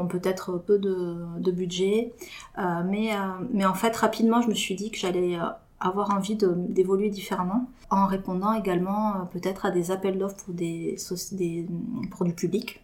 peut-être 0.06 0.58
peu 0.58 0.78
de, 0.78 1.50
budget. 1.50 2.12
Euh, 2.58 2.82
mais, 2.84 3.14
euh, 3.14 3.18
mais 3.54 3.64
en 3.64 3.72
fait, 3.72 3.96
rapidement, 3.96 4.42
je 4.42 4.48
me 4.48 4.54
suis 4.54 4.74
dit 4.74 4.90
que 4.90 4.98
j'allais 4.98 5.38
avoir 5.80 6.10
envie 6.10 6.36
d'évoluer 6.36 7.08
différemment 7.08 7.70
en 7.88 8.06
répondant 8.06 8.52
également 8.52 9.14
euh, 9.14 9.24
peut-être 9.32 9.64
à 9.64 9.70
des 9.70 9.90
appels 9.90 10.18
d'offres 10.18 10.36
pour 10.36 10.52
des 10.52 10.96
pour 12.10 12.26
du 12.26 12.34
public. 12.34 12.82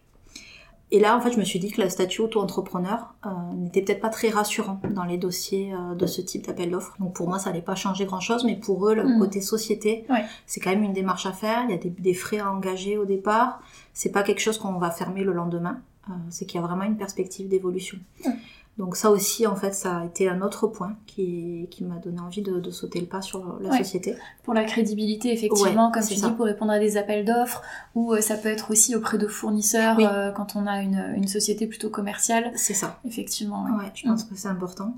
Et 0.93 0.99
là, 0.99 1.17
en 1.17 1.21
fait, 1.21 1.31
je 1.31 1.39
me 1.39 1.43
suis 1.43 1.57
dit 1.57 1.71
que 1.71 1.81
le 1.81 1.89
statut 1.89 2.21
auto-entrepreneur 2.21 3.15
euh, 3.25 3.29
n'était 3.55 3.81
peut-être 3.81 3.99
pas 3.99 4.09
très 4.09 4.29
rassurant 4.29 4.79
dans 4.91 5.05
les 5.05 5.17
dossiers 5.17 5.73
euh, 5.73 5.95
de 5.95 6.05
ce 6.05 6.21
type 6.21 6.45
d'appel 6.45 6.69
d'offres. 6.69 6.95
Donc 6.99 7.15
pour 7.15 7.27
moi, 7.27 7.39
ça 7.39 7.49
n'allait 7.49 7.63
pas 7.63 7.73
changer 7.73 8.05
grand-chose, 8.05 8.45
mais 8.45 8.55
pour 8.55 8.87
eux, 8.87 8.93
le 8.93 9.03
hmm. 9.03 9.17
côté 9.17 9.41
société, 9.41 10.05
c'est 10.45 10.59
quand 10.59 10.69
même 10.69 10.83
une 10.83 10.93
démarche 10.93 11.25
à 11.25 11.31
faire. 11.31 11.63
Il 11.63 11.71
y 11.71 11.73
a 11.73 11.77
des, 11.77 11.89
des 11.89 12.13
frais 12.13 12.37
à 12.37 12.51
engager 12.51 12.99
au 12.99 13.05
départ. 13.05 13.59
C'est 13.93 14.11
pas 14.11 14.21
quelque 14.21 14.39
chose 14.39 14.59
qu'on 14.59 14.77
va 14.77 14.91
fermer 14.91 15.23
le 15.23 15.33
lendemain. 15.33 15.81
Euh, 16.09 16.13
c'est 16.29 16.45
qu'il 16.45 16.61
y 16.61 16.63
a 16.63 16.67
vraiment 16.67 16.83
une 16.83 16.97
perspective 16.97 17.47
d'évolution. 17.47 17.97
Hmm. 18.23 18.31
Donc 18.79 18.95
ça 18.95 19.11
aussi, 19.11 19.45
en 19.45 19.55
fait, 19.55 19.73
ça 19.73 19.97
a 19.97 20.05
été 20.05 20.27
un 20.27 20.41
autre 20.41 20.65
point 20.65 20.95
qui, 21.05 21.67
qui 21.69 21.83
m'a 21.83 21.97
donné 21.97 22.19
envie 22.19 22.41
de, 22.41 22.59
de, 22.59 22.71
sauter 22.71 22.99
le 22.99 23.05
pas 23.05 23.21
sur 23.21 23.59
la 23.61 23.77
société. 23.77 24.15
Pour 24.43 24.55
la 24.55 24.63
crédibilité, 24.63 25.31
effectivement, 25.31 25.91
comme 25.91 26.01
tu 26.01 26.15
dis, 26.15 26.31
pour 26.35 26.45
répondre 26.45 26.71
à 26.71 26.79
des 26.79 26.97
appels 26.97 27.23
d'offres, 27.23 27.61
ou 27.93 28.13
euh, 28.13 28.21
ça 28.21 28.35
peut 28.35 28.49
être 28.49 28.71
aussi 28.71 28.95
auprès 28.95 29.19
de 29.19 29.27
fournisseurs 29.27 29.97
euh, 29.99 30.31
quand 30.31 30.55
on 30.55 30.65
a 30.65 30.81
une, 30.81 31.13
une 31.15 31.27
société 31.27 31.67
plutôt 31.67 31.91
commerciale. 31.91 32.51
C'est 32.55 32.73
ça. 32.73 32.99
Effectivement. 33.05 33.65
Ouais, 33.77 33.91
je 33.93 34.07
pense 34.07 34.25
mm. 34.25 34.29
que 34.29 34.35
c'est 34.35 34.47
important. 34.47 34.95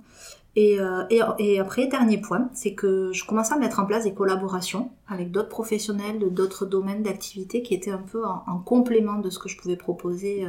Et, 0.55 0.79
euh, 0.79 1.03
et, 1.09 1.19
et, 1.39 1.59
après, 1.59 1.87
dernier 1.87 2.17
point, 2.17 2.49
c'est 2.53 2.75
que 2.75 3.11
je 3.11 3.25
commençais 3.25 3.53
à 3.53 3.57
mettre 3.57 3.81
en 3.81 3.85
place 3.85 4.05
des 4.05 4.13
collaborations 4.13 4.89
avec 5.09 5.31
d'autres 5.31 5.49
professionnels 5.49 6.17
de 6.17 6.29
d'autres 6.29 6.65
domaines 6.65 7.03
d'activité 7.03 7.61
qui 7.61 7.73
étaient 7.73 7.91
un 7.91 7.97
peu 7.97 8.25
en, 8.25 8.41
en, 8.47 8.59
complément 8.59 9.19
de 9.19 9.29
ce 9.29 9.37
que 9.37 9.49
je 9.49 9.57
pouvais 9.57 9.75
proposer 9.75 10.47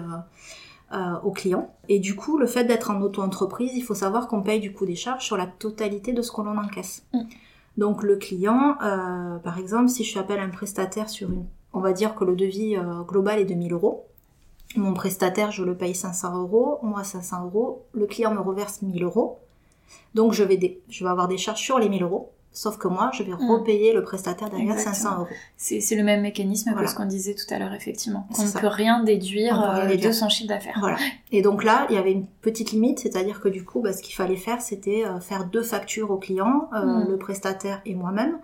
euh, 0.93 1.19
aux 1.25 1.33
clients. 1.33 1.75
Et 1.89 1.99
du 1.99 2.15
coup, 2.15 2.39
le 2.39 2.47
fait 2.47 2.65
d'être 2.65 2.91
en 2.91 3.01
auto-entreprise, 3.01 3.73
il 3.75 3.83
faut 3.83 3.95
savoir 3.95 4.29
qu'on 4.29 4.43
paye 4.43 4.61
du 4.61 4.73
coup 4.73 4.87
des 4.87 4.95
charges 4.95 5.25
sur 5.25 5.37
la 5.37 5.47
totalité 5.47 6.13
de 6.13 6.23
ce 6.23 6.31
qu'on 6.31 6.47
en 6.47 6.57
encaisse. 6.57 7.05
Mm. 7.13 7.23
Donc 7.77 8.03
le 8.03 8.17
client, 8.17 8.77
euh, 8.83 9.39
par 9.39 9.59
exemple, 9.59 9.89
si 9.89 10.05
je 10.05 10.19
appelle 10.19 10.39
un 10.39 10.49
prestataire 10.49 11.09
sur 11.09 11.31
une... 11.31 11.45
On 11.73 11.81
va 11.81 11.93
dire 11.93 12.15
que 12.15 12.25
le 12.25 12.37
devis 12.37 12.77
euh, 12.77 13.03
global 13.03 13.41
est 13.41 13.45
de 13.45 13.55
1000 13.55 13.73
euros. 13.73 14.07
Mon 14.77 14.95
prestataire, 14.95 15.51
je 15.51 15.65
le 15.65 15.77
paye 15.77 15.95
500 15.95 16.39
euros, 16.39 16.79
moi 16.83 17.03
500 17.03 17.47
euros, 17.47 17.85
le 17.93 18.07
client 18.07 18.33
me 18.33 18.41
reverse 18.41 18.81
1000 18.83 19.03
euros. 19.03 19.41
Donc 20.15 20.33
je 20.33 20.45
vais, 20.45 20.81
je 20.89 21.05
vais 21.05 21.11
avoir 21.11 21.29
des 21.29 21.37
charges 21.37 21.61
sur 21.61 21.79
les 21.79 21.89
1000 21.89 22.05
euros. 22.05 22.33
Sauf 22.57 22.79
que 22.79 22.89
moi, 22.89 23.11
je 23.13 23.23
vais 23.23 23.33
hmm. 23.33 23.51
repayer 23.51 23.93
le 23.93 24.03
prestataire 24.03 24.49
derrière 24.49 24.81
500 24.81 25.19
euros. 25.19 25.29
C'est 25.59 25.95
le 25.95 26.03
même 26.03 26.23
mécanisme 26.23 26.75
que 26.75 26.87
ce 26.87 26.95
qu'on 26.95 27.05
disait 27.05 27.35
tout 27.35 27.45
à 27.55 27.59
l'heure, 27.59 27.75
effectivement. 27.75 28.27
On 28.39 28.45
ne 28.45 28.51
peut 28.51 28.67
rien 28.67 29.05
déduire 29.05 29.63
euh, 29.63 29.95
de 29.95 30.11
son 30.11 30.31
chiffre 30.31 30.49
d'affaires. 30.49 30.79
Voilà. 30.81 30.97
Et 31.33 31.43
donc 31.43 31.65
là, 31.65 31.87
il 31.91 31.97
y 31.97 31.99
avait 31.99 32.13
une 32.13 32.25
petite 32.41 32.73
limite, 32.73 33.01
c'est-à-dire 33.01 33.41
que 33.43 33.51
du 33.51 33.63
coup, 33.63 33.83
bah, 33.83 33.93
ce 33.93 34.01
qu'il 34.01 34.15
fallait 34.15 34.37
faire, 34.37 34.63
c'était 34.63 35.05
euh, 35.05 35.21
faire 35.21 35.45
deux 35.45 35.63
factures 35.63 36.11
au 36.11 36.17
client, 36.17 36.71
euh, 36.73 36.83
hmm. 36.83 37.11
le 37.11 37.19
prestataire 37.19 37.83
et 37.85 37.95
moi-même 37.95 38.39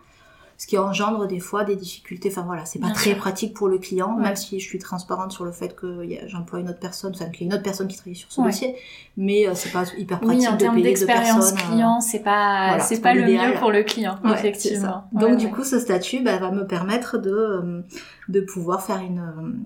ce 0.62 0.69
qui 0.69 0.78
engendre 0.78 1.26
des 1.26 1.40
fois 1.40 1.64
des 1.64 1.75
difficultés. 1.75 2.28
Enfin 2.31 2.42
voilà, 2.42 2.64
c'est 2.66 2.78
pas 2.78 2.92
très 2.92 3.16
pratique 3.16 3.52
pour 3.52 3.66
le 3.66 3.78
client, 3.78 4.16
même 4.16 4.37
si 4.37 4.61
je 4.61 4.64
suis 4.64 4.78
transparente 4.78 5.33
sur 5.33 5.45
le 5.45 5.50
fait 5.50 5.75
que 5.75 6.07
j'emploie 6.28 6.61
une 6.61 6.69
autre 6.69 6.78
personne, 6.78 7.11
enfin 7.16 7.31
qu'il 7.31 7.40
y 7.40 7.42
a 7.42 7.47
une 7.47 7.54
autre 7.54 7.64
personne 7.64 7.88
qui 7.88 7.97
travaille 7.97 8.14
sur 8.14 8.31
ce 8.31 8.40
dossier, 8.40 8.76
mais 9.16 9.49
euh, 9.49 9.57
c'est 9.57 9.73
pas 9.73 9.83
hyper 9.99 10.21
pratique 10.21 10.42
oui, 10.42 10.47
en 10.47 10.57
termes 10.57 10.81
d'expérience 10.81 11.50
euh, 11.50 11.57
client, 11.57 12.00
c'est 12.00 12.21
pas 12.21 12.78
c'est 12.78 13.00
pas, 13.00 13.12
le 13.12 13.25
mieux 13.25 13.59
pour 13.59 13.73
le 13.73 13.83
client, 13.83 14.21
effectivement. 14.33 15.02
Donc 15.11 15.37
du 15.37 15.50
coup, 15.50 15.64
ce 15.64 15.81
statut 15.81 16.23
bah, 16.23 16.38
va 16.38 16.52
me 16.52 16.64
permettre 16.64 17.19
de 17.19 17.33
euh, 17.33 17.83
de 18.28 18.40
pouvoir 18.40 18.83
faire 18.83 19.00
une 19.00 19.64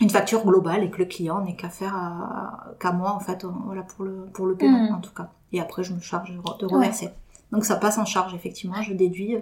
une 0.00 0.10
facture 0.10 0.44
globale 0.44 0.84
et 0.84 0.90
que 0.90 0.98
le 0.98 1.06
client 1.06 1.42
n'ait 1.42 1.56
qu'à 1.56 1.70
faire 1.70 1.96
qu'à 2.78 2.92
moi 2.92 3.12
en 3.12 3.18
fait 3.18 3.44
voilà 3.64 3.82
pour 3.82 4.04
le 4.04 4.28
pour 4.32 4.46
le 4.46 4.54
paiement 4.54 4.92
mm. 4.92 4.94
en 4.94 5.00
tout 5.00 5.12
cas. 5.12 5.28
Et 5.52 5.58
après 5.58 5.82
je 5.82 5.92
me 5.92 5.98
charge 5.98 6.32
de 6.60 6.66
reverser. 6.66 7.08
Donc 7.50 7.64
ça 7.64 7.74
passe 7.74 7.98
en 7.98 8.04
charge 8.04 8.32
effectivement. 8.32 8.80
Je 8.82 8.92
déduis 8.92 9.38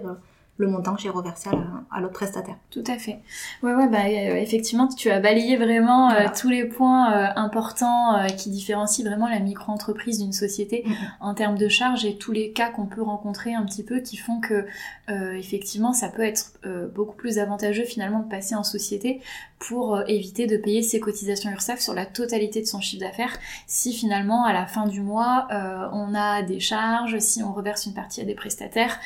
le 0.57 0.67
montant 0.67 0.95
que 0.95 1.01
j'ai 1.01 1.09
reversé 1.09 1.49
à 1.91 1.99
l'autre 1.99 2.13
prestataire. 2.13 2.55
Tout 2.71 2.83
à 2.87 2.97
fait. 2.97 3.19
Ouais, 3.61 3.73
ouais, 3.73 3.89
bah 3.89 4.05
euh, 4.05 4.35
effectivement, 4.37 4.87
tu 4.87 5.09
as 5.09 5.19
balayé 5.19 5.57
vraiment 5.57 6.11
euh, 6.11 6.27
tous 6.33 6.47
les 6.47 6.63
points 6.63 7.11
euh, 7.11 7.27
importants 7.35 8.25
qui 8.37 8.49
différencient 8.49 9.05
vraiment 9.05 9.27
la 9.27 9.39
micro-entreprise 9.39 10.19
d'une 10.19 10.31
société 10.31 10.85
en 11.19 11.33
termes 11.33 11.57
de 11.57 11.67
charges 11.67 12.05
et 12.05 12.17
tous 12.17 12.31
les 12.31 12.51
cas 12.51 12.69
qu'on 12.69 12.85
peut 12.85 13.01
rencontrer 13.01 13.53
un 13.53 13.63
petit 13.63 13.83
peu 13.83 13.99
qui 13.99 14.17
font 14.17 14.39
que 14.39 14.65
effectivement, 15.07 15.93
ça 15.93 16.09
peut 16.09 16.23
être 16.23 16.53
beaucoup 16.95 17.15
plus 17.15 17.37
avantageux 17.37 17.83
finalement 17.83 18.19
de 18.19 18.29
passer 18.29 18.55
en 18.55 18.63
société 18.63 19.21
pour 19.59 20.01
éviter 20.07 20.47
de 20.47 20.57
payer 20.57 20.81
ses 20.81 20.99
cotisations 20.99 21.51
URSAF 21.51 21.79
sur 21.79 21.93
la 21.93 22.05
totalité 22.05 22.61
de 22.61 22.65
son 22.65 22.81
chiffre 22.81 23.01
d'affaires 23.01 23.37
si 23.67 23.93
finalement 23.93 24.45
à 24.45 24.53
la 24.53 24.65
fin 24.65 24.87
du 24.87 25.01
mois 25.01 25.47
on 25.93 26.15
a 26.15 26.41
des 26.41 26.59
charges, 26.59 27.19
si 27.19 27.43
on 27.43 27.53
reverse 27.53 27.85
une 27.85 27.93
partie 27.93 28.21
à 28.21 28.25
des 28.25 28.35
prestataires 28.35 28.99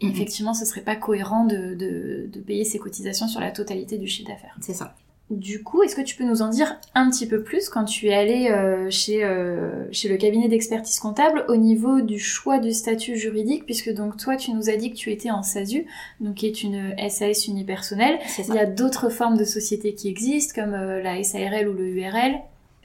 Effectivement, 0.00 0.54
ce 0.54 0.64
serait 0.64 0.80
pas 0.80 0.96
cohérent 0.96 1.44
de, 1.44 1.74
de, 1.74 2.40
payer 2.40 2.64
ses 2.64 2.78
cotisations 2.78 3.28
sur 3.28 3.40
la 3.40 3.50
totalité 3.50 3.98
du 3.98 4.06
chiffre 4.06 4.28
d'affaires. 4.28 4.56
C'est 4.60 4.72
ça. 4.72 4.94
Du 5.30 5.62
coup, 5.62 5.84
est-ce 5.84 5.94
que 5.94 6.00
tu 6.00 6.16
peux 6.16 6.24
nous 6.24 6.42
en 6.42 6.48
dire 6.48 6.80
un 6.96 7.08
petit 7.08 7.26
peu 7.26 7.44
plus 7.44 7.68
quand 7.68 7.84
tu 7.84 8.08
es 8.08 8.14
allé 8.14 8.48
euh, 8.48 8.90
chez, 8.90 9.22
euh, 9.22 9.86
chez 9.92 10.08
le 10.08 10.16
cabinet 10.16 10.48
d'expertise 10.48 10.98
comptable 10.98 11.44
au 11.48 11.54
niveau 11.54 12.00
du 12.00 12.18
choix 12.18 12.58
du 12.58 12.72
statut 12.72 13.16
juridique, 13.16 13.64
puisque 13.64 13.94
donc 13.94 14.16
toi 14.16 14.34
tu 14.34 14.50
nous 14.52 14.68
as 14.70 14.76
dit 14.76 14.90
que 14.90 14.96
tu 14.96 15.12
étais 15.12 15.30
en 15.30 15.44
SASU, 15.44 15.86
donc 16.18 16.34
qui 16.34 16.46
est 16.46 16.64
une 16.64 16.96
SAS 17.08 17.46
unipersonnelle. 17.46 18.18
Il 18.38 18.54
y 18.54 18.58
a 18.58 18.66
d'autres 18.66 19.08
formes 19.08 19.36
de 19.36 19.44
sociétés 19.44 19.94
qui 19.94 20.08
existent, 20.08 20.60
comme 20.60 20.74
euh, 20.74 21.00
la 21.00 21.22
SARL 21.22 21.68
ou 21.68 21.74
le 21.74 21.86
URL. 21.90 22.40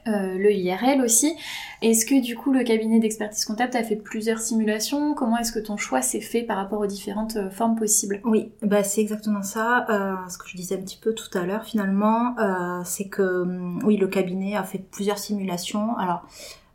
Euh, 0.07 0.37
le 0.37 0.51
IRL 0.53 1.01
aussi. 1.01 1.35
Est-ce 1.81 2.05
que 2.05 2.21
du 2.21 2.35
coup 2.35 2.51
le 2.51 2.63
cabinet 2.63 2.99
d'expertise 2.99 3.43
comptable 3.43 3.71
t'a 3.71 3.83
fait 3.83 3.95
plusieurs 3.95 4.39
simulations? 4.39 5.15
Comment 5.15 5.37
est-ce 5.37 5.51
que 5.51 5.59
ton 5.59 5.77
choix 5.77 6.01
s'est 6.03 6.21
fait 6.21 6.43
par 6.43 6.57
rapport 6.57 6.79
aux 6.79 6.85
différentes 6.85 7.37
euh, 7.37 7.49
formes 7.49 7.75
possibles? 7.75 8.21
Oui, 8.23 8.51
bah 8.61 8.83
c'est 8.83 9.01
exactement 9.01 9.41
ça. 9.41 9.87
Euh, 9.89 10.15
ce 10.29 10.37
que 10.37 10.47
je 10.47 10.57
disais 10.57 10.75
un 10.75 10.81
petit 10.81 10.99
peu 11.01 11.13
tout 11.13 11.35
à 11.35 11.45
l'heure 11.45 11.63
finalement, 11.63 12.35
c'est 12.83 13.07
que 13.07 13.41
hum, 13.41 13.79
oui 13.83 13.97
le 13.97 14.07
cabinet 14.07 14.55
a 14.55 14.63
fait 14.63 14.79
plusieurs 14.79 15.17
simulations. 15.17 15.97
Alors 15.97 16.27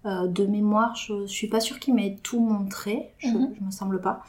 de 0.05 0.47
mémoire, 0.47 0.97
je, 0.97 1.27
suis 1.27 1.47
pas 1.47 1.61
sûre 1.61 1.79
qu'il 1.79 1.95
m'ait 1.95 2.17
tout 2.23 2.41
montré, 2.41 3.13
je, 3.19 3.29
mhm. 3.29 3.55
me 3.61 3.71
semble 3.71 4.01
pas. 4.01 4.23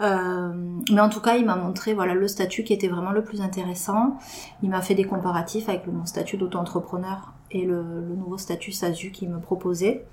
Euh, 0.00 0.52
mais 0.90 1.00
en 1.00 1.08
tout 1.08 1.20
cas, 1.20 1.36
il 1.36 1.44
m'a 1.44 1.56
montré 1.56 1.94
voilà 1.94 2.14
le 2.14 2.26
statut 2.28 2.64
qui 2.64 2.72
était 2.72 2.88
vraiment 2.88 3.12
le 3.12 3.22
plus 3.22 3.40
intéressant. 3.40 4.18
Il 4.62 4.70
m'a 4.70 4.82
fait 4.82 4.94
des 4.94 5.04
comparatifs 5.04 5.68
avec 5.68 5.86
mon 5.86 6.04
statut 6.06 6.36
d'auto-entrepreneur 6.36 7.33
et 7.54 7.64
le, 7.64 7.82
le, 7.82 8.16
nouveau 8.16 8.36
statut 8.36 8.72
SASU 8.72 9.10
qu'il 9.12 9.30
me 9.30 9.38
proposait. 9.40 10.04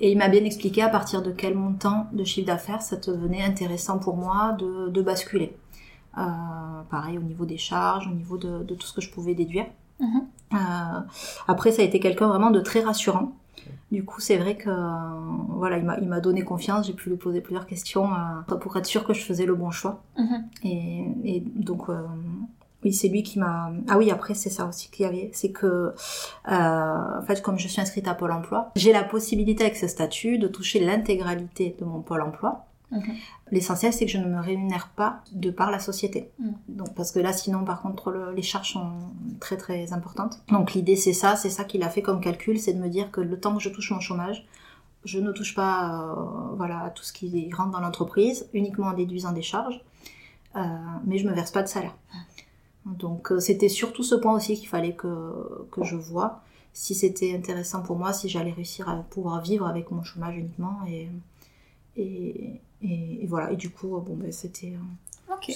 Et 0.00 0.12
il 0.12 0.18
m'a 0.18 0.28
bien 0.28 0.44
expliqué 0.44 0.82
à 0.82 0.88
partir 0.88 1.22
de 1.22 1.32
quel 1.32 1.54
montant 1.54 2.06
de 2.12 2.22
chiffre 2.22 2.46
d'affaires 2.46 2.82
ça 2.82 2.96
devenait 2.96 3.42
intéressant 3.42 3.98
pour 3.98 4.16
moi 4.16 4.52
de, 4.58 4.88
de 4.88 5.02
basculer. 5.02 5.56
Euh, 6.18 6.22
pareil 6.90 7.16
au 7.16 7.22
niveau 7.22 7.46
des 7.46 7.56
charges, 7.56 8.06
au 8.06 8.14
niveau 8.14 8.36
de, 8.36 8.62
de 8.62 8.74
tout 8.74 8.86
ce 8.86 8.92
que 8.92 9.00
je 9.00 9.10
pouvais 9.10 9.34
déduire. 9.34 9.66
Mm-hmm. 10.00 10.22
Euh, 10.54 11.00
après, 11.48 11.72
ça 11.72 11.80
a 11.82 11.84
été 11.84 11.98
quelqu'un 11.98 12.28
vraiment 12.28 12.50
de 12.50 12.60
très 12.60 12.80
rassurant. 12.80 13.32
Du 13.90 14.04
coup, 14.04 14.20
c'est 14.20 14.36
vrai 14.36 14.56
que 14.56 14.70
voilà, 15.48 15.78
il 15.78 16.08
m'a 16.08 16.20
donné 16.20 16.42
confiance. 16.42 16.86
J'ai 16.86 16.94
pu 16.94 17.10
lui 17.10 17.16
poser 17.16 17.40
plusieurs 17.40 17.66
questions 17.66 18.10
euh, 18.12 18.56
pour 18.56 18.76
être 18.76 18.86
sûr 18.86 19.04
que 19.04 19.14
je 19.14 19.22
faisais 19.22 19.46
le 19.46 19.54
bon 19.54 19.70
choix. 19.70 20.02
Mm-hmm. 20.18 20.42
Et, 20.64 21.36
et, 21.36 21.40
donc, 21.40 21.88
oui, 22.84 22.92
c'est 22.92 23.08
lui 23.08 23.22
qui 23.22 23.38
m'a. 23.38 23.72
Ah 23.88 23.98
oui, 23.98 24.10
après 24.10 24.34
c'est 24.34 24.50
ça 24.50 24.66
aussi 24.66 24.90
qu'il 24.90 25.04
y 25.04 25.08
avait, 25.08 25.30
c'est 25.32 25.52
que 25.52 25.66
euh, 25.66 27.18
en 27.18 27.22
fait, 27.22 27.42
comme 27.42 27.58
je 27.58 27.68
suis 27.68 27.80
inscrite 27.80 28.08
à 28.08 28.14
Pôle 28.14 28.32
Emploi, 28.32 28.70
j'ai 28.76 28.92
la 28.92 29.04
possibilité 29.04 29.64
avec 29.64 29.76
ce 29.76 29.86
statut 29.86 30.38
de 30.38 30.48
toucher 30.48 30.80
l'intégralité 30.80 31.76
de 31.78 31.84
mon 31.84 32.00
Pôle 32.00 32.22
Emploi. 32.22 32.66
Mhm. 32.90 33.14
L'essentiel, 33.50 33.92
c'est 33.92 34.04
que 34.04 34.10
je 34.10 34.18
ne 34.18 34.26
me 34.26 34.40
rémunère 34.40 34.90
pas 34.94 35.22
de 35.32 35.50
par 35.50 35.70
la 35.70 35.78
société. 35.78 36.30
Mhm. 36.38 36.54
Donc, 36.68 36.94
parce 36.94 37.10
que 37.10 37.20
là, 37.20 37.32
sinon, 37.32 37.64
par 37.64 37.80
contre, 37.80 38.32
les 38.34 38.42
charges 38.42 38.72
sont 38.72 38.90
très 39.40 39.56
très 39.56 39.92
importantes. 39.92 40.40
Donc, 40.48 40.74
l'idée, 40.74 40.96
c'est 40.96 41.14
ça, 41.14 41.36
c'est 41.36 41.50
ça 41.50 41.64
qu'il 41.64 41.82
a 41.82 41.88
fait 41.88 42.02
comme 42.02 42.20
calcul, 42.20 42.58
c'est 42.58 42.74
de 42.74 42.80
me 42.80 42.88
dire 42.88 43.10
que 43.10 43.20
le 43.20 43.40
temps 43.40 43.54
que 43.56 43.62
je 43.62 43.70
touche 43.70 43.90
mon 43.92 44.00
chômage, 44.00 44.46
je 45.04 45.18
ne 45.18 45.32
touche 45.32 45.54
pas, 45.54 45.94
euh, 45.94 46.54
voilà, 46.56 46.92
tout 46.94 47.02
ce 47.02 47.12
qui 47.12 47.50
rentre 47.52 47.70
dans 47.70 47.80
l'entreprise, 47.80 48.48
uniquement 48.52 48.88
en 48.88 48.92
déduisant 48.92 49.32
des 49.32 49.42
charges, 49.42 49.80
euh, 50.56 50.60
mais 51.04 51.18
je 51.18 51.26
me 51.26 51.34
verse 51.34 51.50
pas 51.50 51.62
de 51.62 51.68
salaire. 51.68 51.96
Donc, 52.86 53.30
euh, 53.30 53.38
c'était 53.40 53.68
surtout 53.68 54.02
ce 54.02 54.14
point 54.14 54.34
aussi 54.34 54.56
qu'il 54.56 54.68
fallait 54.68 54.94
que 54.94 55.66
que 55.70 55.84
je 55.84 55.96
vois 55.96 56.42
si 56.72 56.94
c'était 56.94 57.34
intéressant 57.34 57.82
pour 57.82 57.96
moi, 57.96 58.12
si 58.12 58.28
j'allais 58.28 58.52
réussir 58.52 58.88
à 58.88 58.96
pouvoir 58.96 59.42
vivre 59.42 59.66
avec 59.66 59.90
mon 59.90 60.02
chômage 60.02 60.36
uniquement 60.36 60.78
et 60.88 61.08
et, 61.94 62.60
et, 62.82 63.26
voilà, 63.26 63.52
et 63.52 63.56
du 63.56 63.68
coup, 63.68 63.88
bon, 63.88 64.14
ben, 64.16 64.32
c'était 64.32 64.72
euh, 64.72 65.52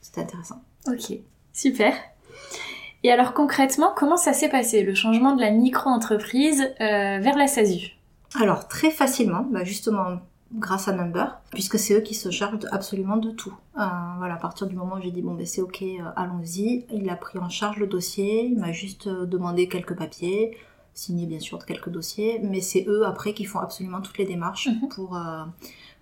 c'était 0.00 0.22
intéressant. 0.22 0.62
Ok. 0.86 1.18
Super. 1.52 1.94
Et 3.02 3.12
alors 3.12 3.34
concrètement, 3.34 3.92
comment 3.94 4.16
ça 4.16 4.32
s'est 4.32 4.48
passé, 4.48 4.82
le 4.82 4.94
changement 4.94 5.36
de 5.36 5.40
la 5.40 5.50
micro-entreprise 5.50 6.62
euh, 6.80 7.18
vers 7.20 7.36
la 7.36 7.46
SASU? 7.46 7.90
Alors 8.40 8.66
très 8.66 8.90
facilement, 8.90 9.46
bah 9.50 9.62
justement 9.62 10.20
grâce 10.54 10.88
à 10.88 10.92
Number, 10.92 11.40
puisque 11.50 11.78
c'est 11.78 11.94
eux 11.94 12.00
qui 12.00 12.14
se 12.14 12.30
chargent 12.30 12.66
absolument 12.70 13.16
de 13.16 13.30
tout. 13.30 13.54
Euh, 13.78 13.84
voilà, 14.18 14.34
à 14.34 14.38
partir 14.38 14.66
du 14.66 14.76
moment 14.76 14.96
où 14.96 15.02
j'ai 15.02 15.10
dit 15.10 15.22
bon 15.22 15.34
ben 15.34 15.46
c'est 15.46 15.60
ok, 15.60 15.82
euh, 15.82 16.02
allons-y, 16.16 16.86
il 16.92 17.08
a 17.10 17.16
pris 17.16 17.38
en 17.38 17.48
charge 17.48 17.78
le 17.78 17.86
dossier, 17.86 18.44
il 18.46 18.58
m'a 18.58 18.72
juste 18.72 19.06
euh, 19.08 19.26
demandé 19.26 19.68
quelques 19.68 19.96
papiers, 19.96 20.56
signé 20.94 21.26
bien 21.26 21.40
sûr 21.40 21.64
quelques 21.66 21.88
dossiers, 21.88 22.40
mais 22.42 22.60
c'est 22.60 22.84
eux 22.88 23.04
après 23.04 23.34
qui 23.34 23.44
font 23.44 23.58
absolument 23.58 24.00
toutes 24.00 24.18
les 24.18 24.26
démarches 24.26 24.68
Mhm. 24.68 24.88
pour 24.88 25.16
euh, 25.16 25.42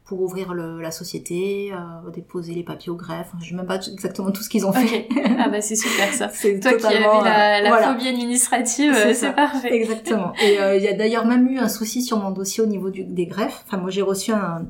pour 0.05 0.21
ouvrir 0.21 0.53
le- 0.53 0.81
la 0.81 0.91
société, 0.91 1.73
euh, 1.73 2.11
déposer 2.11 2.55
les 2.55 2.65
papiers 2.65 2.91
au 2.91 2.97
greffe. 2.97 3.31
Je 3.41 3.51
sais 3.51 3.55
même 3.55 3.67
pas 3.67 3.79
exactement 3.87 4.31
tout 4.33 4.43
ce 4.43 4.49
qu'ils 4.49 4.67
ont 4.67 4.73
fait. 4.73 5.09
Ah 5.39 5.49
bah 5.49 5.61
c'est 5.61 5.77
super 5.77 6.13
ça. 6.13 6.29
C'est 6.33 6.59
Toi 6.61 6.75
qui 6.75 6.87
avais 6.87 7.01
la, 7.01 7.59
euh, 7.59 7.63
la 7.63 7.69
voilà. 7.69 7.93
phobie 7.95 8.09
administrative, 8.09 8.95
C'est 8.95 9.29
euh, 9.29 9.33
parfait. 9.33 9.73
Exactement. 9.75 10.33
Et 10.43 10.61
euh, 10.61 10.77
il 10.77 10.83
y 10.83 10.89
a 10.89 10.93
d'ailleurs 10.95 11.25
même 11.25 11.47
eu 11.49 11.59
un 11.59 11.69
souci 11.69 12.03
sur 12.03 12.19
mon 12.19 12.31
dossier 12.33 12.63
au 12.63 12.67
niveau 12.67 12.91
du, 12.91 13.05
des 13.05 13.27
greffes. 13.27 13.65
Enfin, 13.67 13.77
moi 13.79 13.91
j'ai 13.91 14.03
reçu 14.03 14.33
un, 14.33 14.67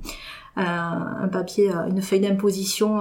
un, 0.56 1.16
un 1.22 1.28
papier, 1.28 1.70
une 1.88 2.02
feuille 2.02 2.20
d'imposition 2.20 3.00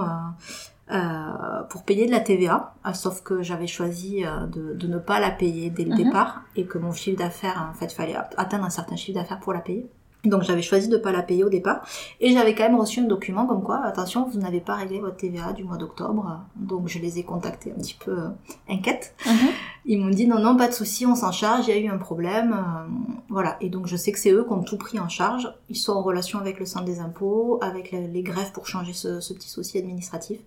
euh, 0.90 1.62
pour 1.70 1.84
payer 1.84 2.06
de 2.06 2.10
la 2.10 2.20
TVA, 2.20 2.74
euh, 2.86 2.92
sauf 2.92 3.22
que 3.22 3.42
j'avais 3.42 3.66
choisi 3.66 4.24
de, 4.52 4.74
de 4.74 4.86
ne 4.86 4.98
pas 4.98 5.20
la 5.20 5.30
payer 5.30 5.70
dès 5.70 5.84
le 5.84 5.90
Mhm. 5.92 6.04
départ 6.04 6.42
et 6.56 6.64
que 6.64 6.78
mon 6.78 6.92
chiffre 6.92 7.18
d'affaires, 7.18 7.68
en 7.70 7.74
fait, 7.78 7.92
fallait 7.92 8.16
atteindre 8.36 8.64
un 8.64 8.70
certain 8.70 8.96
chiffre 8.96 9.18
d'affaires 9.18 9.38
pour 9.40 9.52
la 9.52 9.60
payer. 9.60 9.86
Donc 10.24 10.42
j'avais 10.42 10.62
choisi 10.62 10.86
de 10.88 10.96
ne 10.96 11.02
pas 11.02 11.10
la 11.10 11.22
payer 11.22 11.42
au 11.42 11.48
départ 11.48 11.84
et 12.20 12.32
j'avais 12.32 12.54
quand 12.54 12.62
même 12.62 12.78
reçu 12.78 13.00
un 13.00 13.04
document 13.04 13.44
comme 13.46 13.62
quoi 13.62 13.80
attention 13.84 14.28
vous 14.32 14.38
n'avez 14.38 14.60
pas 14.60 14.76
réglé 14.76 15.00
votre 15.00 15.16
TVA 15.16 15.52
du 15.52 15.64
mois 15.64 15.76
d'octobre 15.76 16.40
donc 16.54 16.86
je 16.86 17.00
les 17.00 17.18
ai 17.18 17.24
contactés 17.24 17.72
un 17.76 17.80
petit 17.80 17.96
peu 17.98 18.12
euh, 18.12 18.28
inquiètes 18.68 19.14
Mhm. 19.26 19.48
ils 19.84 19.98
m'ont 19.98 20.10
dit 20.10 20.26
non, 20.28 20.38
non, 20.38 20.56
pas 20.56 20.68
de 20.68 20.72
souci, 20.74 21.06
on 21.06 21.16
s'en 21.16 21.32
charge, 21.32 21.66
il 21.66 21.74
y 21.74 21.76
a 21.76 21.80
eu 21.80 21.88
un 21.88 21.98
problème. 21.98 22.52
euh, 22.52 22.86
voilà. 23.30 23.56
Et 23.60 23.68
donc 23.68 23.86
je 23.88 23.96
sais 23.96 24.12
que 24.12 24.18
c'est 24.18 24.30
eux 24.30 24.44
qui 24.44 24.52
ont 24.52 24.62
tout 24.62 24.76
pris 24.76 25.00
en 25.00 25.08
charge. 25.08 25.52
Ils 25.68 25.76
sont 25.76 25.92
en 25.92 26.02
relation 26.02 26.38
avec 26.38 26.60
le 26.60 26.66
centre 26.66 26.84
des 26.84 27.00
impôts, 27.00 27.58
avec 27.62 27.90
les, 27.90 28.06
les 28.06 28.22
greffes 28.22 28.52
pour 28.52 28.66
changer 28.68 28.92
ce, 28.92 29.18
ce 29.20 29.32
petit 29.34 29.48
souci 29.48 29.78
administratif. 29.78 30.38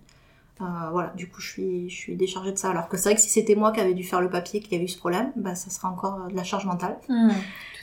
Euh, 0.62 0.64
voilà, 0.90 1.10
du 1.16 1.28
coup 1.28 1.40
je 1.40 1.50
suis, 1.50 1.90
je 1.90 1.94
suis 1.94 2.16
déchargée 2.16 2.52
de 2.52 2.56
ça. 2.58 2.70
Alors 2.70 2.88
que 2.88 2.96
c'est 2.96 3.10
vrai 3.10 3.14
que 3.16 3.20
si 3.20 3.28
c'était 3.28 3.54
moi 3.54 3.72
qui 3.72 3.80
avais 3.80 3.92
dû 3.94 4.02
faire 4.04 4.20
le 4.22 4.30
papier, 4.30 4.60
qui 4.60 4.74
avait 4.74 4.84
eu 4.84 4.88
ce 4.88 4.98
problème, 4.98 5.32
bah 5.36 5.54
ça 5.54 5.68
sera 5.70 5.88
encore 5.90 6.28
de 6.28 6.34
la 6.34 6.44
charge 6.44 6.64
mentale, 6.64 6.98
Hmm, 7.08 7.28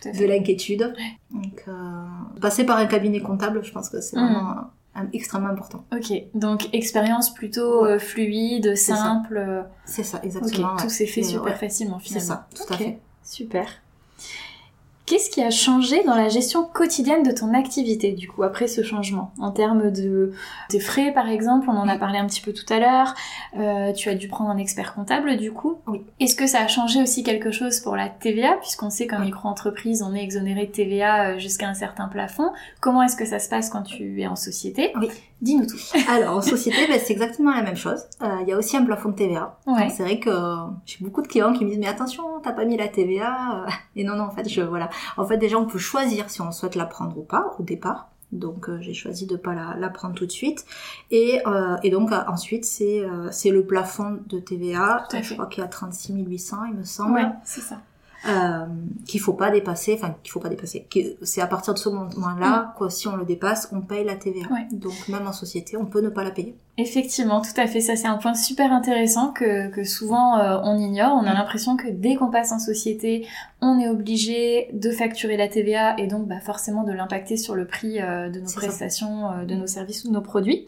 de 0.05 0.25
l'inquiétude. 0.25 0.93
Donc 1.31 1.63
euh, 1.67 2.05
passer 2.41 2.63
par 2.65 2.77
un 2.77 2.87
cabinet 2.87 3.19
comptable, 3.21 3.63
je 3.63 3.71
pense 3.71 3.89
que 3.89 4.01
c'est 4.01 4.17
Mhm. 4.17 4.23
vraiment 4.25 4.55
euh, 4.97 5.01
extrêmement 5.13 5.49
important. 5.49 5.85
Ok, 5.95 6.11
donc 6.33 6.67
expérience 6.73 7.31
plutôt 7.33 7.85
euh, 7.85 7.99
fluide, 7.99 8.75
simple. 8.75 9.65
C'est 9.85 10.03
ça, 10.03 10.19
exactement. 10.23 10.75
tout 10.75 10.83
ouais. 10.85 10.89
s'est 10.89 11.05
fait 11.05 11.21
Et, 11.21 11.23
super 11.23 11.43
ouais, 11.53 11.55
facilement 11.55 11.99
C'est 11.99 12.19
finalement. 12.19 12.27
ça, 12.27 12.47
tout 12.55 12.73
à 12.73 12.77
fait. 12.77 12.99
Super. 13.21 13.67
Qu'est-ce 15.13 15.29
qui 15.29 15.43
a 15.43 15.51
changé 15.51 16.03
dans 16.05 16.15
la 16.15 16.27
gestion 16.27 16.63
quotidienne 16.63 17.21
de 17.21 17.29
ton 17.31 17.53
activité, 17.53 18.13
du 18.13 18.27
coup, 18.27 18.41
après 18.41 18.67
ce 18.67 18.81
changement? 18.81 19.31
En 19.39 19.51
termes 19.51 19.91
de 19.91 20.31
frais, 20.79 21.11
par 21.13 21.29
exemple, 21.29 21.67
on 21.69 21.77
en 21.77 21.87
a 21.87 21.99
parlé 21.99 22.17
un 22.17 22.25
petit 22.25 22.41
peu 22.41 22.51
tout 22.51 22.65
à 22.73 22.79
l'heure. 22.79 23.13
Euh, 23.59 23.93
tu 23.93 24.09
as 24.09 24.15
dû 24.15 24.27
prendre 24.27 24.49
un 24.49 24.57
expert 24.57 24.95
comptable, 24.95 25.37
du 25.37 25.51
coup. 25.51 25.75
Oui. 25.85 26.01
Est-ce 26.19 26.35
que 26.35 26.47
ça 26.47 26.61
a 26.61 26.67
changé 26.67 26.99
aussi 26.99 27.21
quelque 27.21 27.51
chose 27.51 27.79
pour 27.79 27.95
la 27.95 28.09
TVA, 28.09 28.53
puisqu'on 28.59 28.89
sait 28.89 29.05
qu'en 29.05 29.19
Oui. 29.19 29.25
micro-entreprise, 29.25 30.01
on 30.01 30.15
est 30.15 30.23
exonéré 30.23 30.65
de 30.65 30.71
TVA 30.71 31.25
euh, 31.27 31.37
jusqu'à 31.37 31.67
un 31.69 31.75
certain 31.75 32.07
plafond 32.07 32.51
Comment 32.81 33.03
est-ce 33.03 33.15
que 33.15 33.25
ça 33.25 33.37
se 33.37 33.49
passe 33.49 33.69
quand 33.69 33.83
tu 33.83 34.19
es 34.19 34.25
en 34.25 34.35
société? 34.35 34.93
Oui. 34.99 35.09
Dis-nous 35.43 35.67
tout. 35.67 35.77
Alors, 36.09 36.37
en 36.37 36.41
société, 36.41 36.87
ben, 36.87 36.99
c'est 37.03 37.13
exactement 37.13 37.53
la 37.53 37.61
même 37.61 37.75
chose. 37.75 37.99
Euh, 38.23 38.37
Il 38.41 38.47
y 38.47 38.51
a 38.53 38.57
aussi 38.57 38.77
un 38.77 38.83
plafond 38.83 39.09
de 39.09 39.15
TVA. 39.15 39.59
Ouais. 39.67 39.89
C'est 39.95 40.01
vrai 40.01 40.17
que 40.17 40.31
j'ai 40.87 40.97
beaucoup 41.01 41.21
de 41.21 41.27
clients 41.27 41.53
qui 41.53 41.65
me 41.65 41.69
disent 41.69 41.79
mais 41.79 41.87
attention, 41.87 42.23
t'as 42.43 42.51
pas 42.53 42.65
mis 42.65 42.77
la 42.77 42.87
TVA. 42.87 43.63
euh. 43.65 43.69
Et 43.95 44.03
non, 44.03 44.15
non, 44.15 44.25
en 44.25 44.31
fait, 44.31 44.47
je 44.47 44.61
voilà. 44.61 44.89
En 45.17 45.25
fait, 45.25 45.37
déjà, 45.37 45.57
on 45.57 45.65
peut 45.65 45.79
choisir 45.79 46.29
si 46.29 46.41
on 46.41 46.51
souhaite 46.51 46.75
la 46.75 46.85
prendre 46.85 47.17
ou 47.17 47.23
pas 47.23 47.55
au 47.59 47.63
départ. 47.63 48.09
Donc, 48.31 48.67
euh, 48.67 48.79
j'ai 48.81 48.95
choisi 48.95 49.27
de 49.27 49.35
pas 49.35 49.53
la, 49.53 49.75
la 49.77 49.89
prendre 49.89 50.15
tout 50.15 50.25
de 50.25 50.31
suite. 50.31 50.65
Et, 51.11 51.39
euh, 51.45 51.75
et 51.83 51.91
donc, 51.91 52.11
euh, 52.11 52.19
ensuite, 52.27 52.65
c'est 52.65 53.03
c'est 53.31 53.51
le 53.51 53.63
plafond 53.65 54.19
de 54.27 54.39
TVA. 54.39 55.05
Tout 55.09 55.17
à 55.17 55.21
Je 55.21 55.27
fait. 55.29 55.33
crois 55.35 55.45
qu'il 55.47 55.61
y 55.61 55.65
a 55.65 55.69
36 55.69 56.13
800, 56.25 56.57
il 56.69 56.73
me 56.75 56.83
semble. 56.83 57.13
Ouais, 57.13 57.27
c'est 57.43 57.61
ça. 57.61 57.77
Qu'il 59.05 59.19
faut 59.19 59.33
pas 59.33 59.51
dépasser, 59.51 59.93
enfin 59.97 60.15
qu'il 60.23 60.31
faut 60.31 60.39
pas 60.39 60.47
dépasser, 60.47 60.87
c'est 61.23 61.41
à 61.41 61.47
partir 61.47 61.73
de 61.73 61.79
ce 61.79 61.89
moment-là, 61.89 62.73
quoi, 62.77 62.89
si 62.89 63.07
on 63.09 63.17
le 63.17 63.25
dépasse, 63.25 63.67
on 63.73 63.81
paye 63.81 64.05
la 64.05 64.15
TVA. 64.15 64.47
Mm. 64.47 64.53
Ouais. 64.53 64.67
Donc 64.71 64.93
même 65.09 65.27
en 65.27 65.33
société, 65.33 65.75
on 65.75 65.85
peut 65.85 65.99
ne 65.99 66.07
pas 66.09 66.23
la 66.23 66.31
payer. 66.31 66.55
Effectivement, 66.79 67.39
tout 67.41 67.59
à 67.61 67.67
fait. 67.67 67.81
Ça, 67.81 67.95
c'est 67.95 68.07
un 68.07 68.17
point 68.17 68.33
super 68.33 68.73
intéressant 68.73 69.31
que, 69.31 69.69
que 69.69 69.83
souvent 69.83 70.39
euh, 70.39 70.57
on 70.63 70.79
ignore. 70.79 71.13
On 71.13 71.25
a 71.27 71.31
Mm. 71.31 71.37
l'impression 71.37 71.77
que 71.77 71.87
dès 71.87 72.15
qu'on 72.15 72.31
passe 72.31 72.51
en 72.51 72.57
société, 72.57 73.27
on 73.61 73.79
est 73.79 73.87
obligé 73.87 74.69
de 74.73 74.89
facturer 74.89 75.37
la 75.37 75.47
TVA 75.47 75.95
et 75.99 76.07
donc 76.07 76.27
bah, 76.27 76.39
forcément 76.39 76.83
de 76.83 76.91
l'impacter 76.91 77.37
sur 77.37 77.53
le 77.53 77.67
prix 77.67 78.01
euh, 78.01 78.29
de 78.29 78.39
nos 78.39 78.51
prestations, 78.51 79.31
euh, 79.31 79.45
de 79.45 79.53
nos 79.53 79.67
services 79.67 80.03
ou 80.03 80.07
de 80.07 80.13
nos 80.13 80.21
produits. 80.21 80.65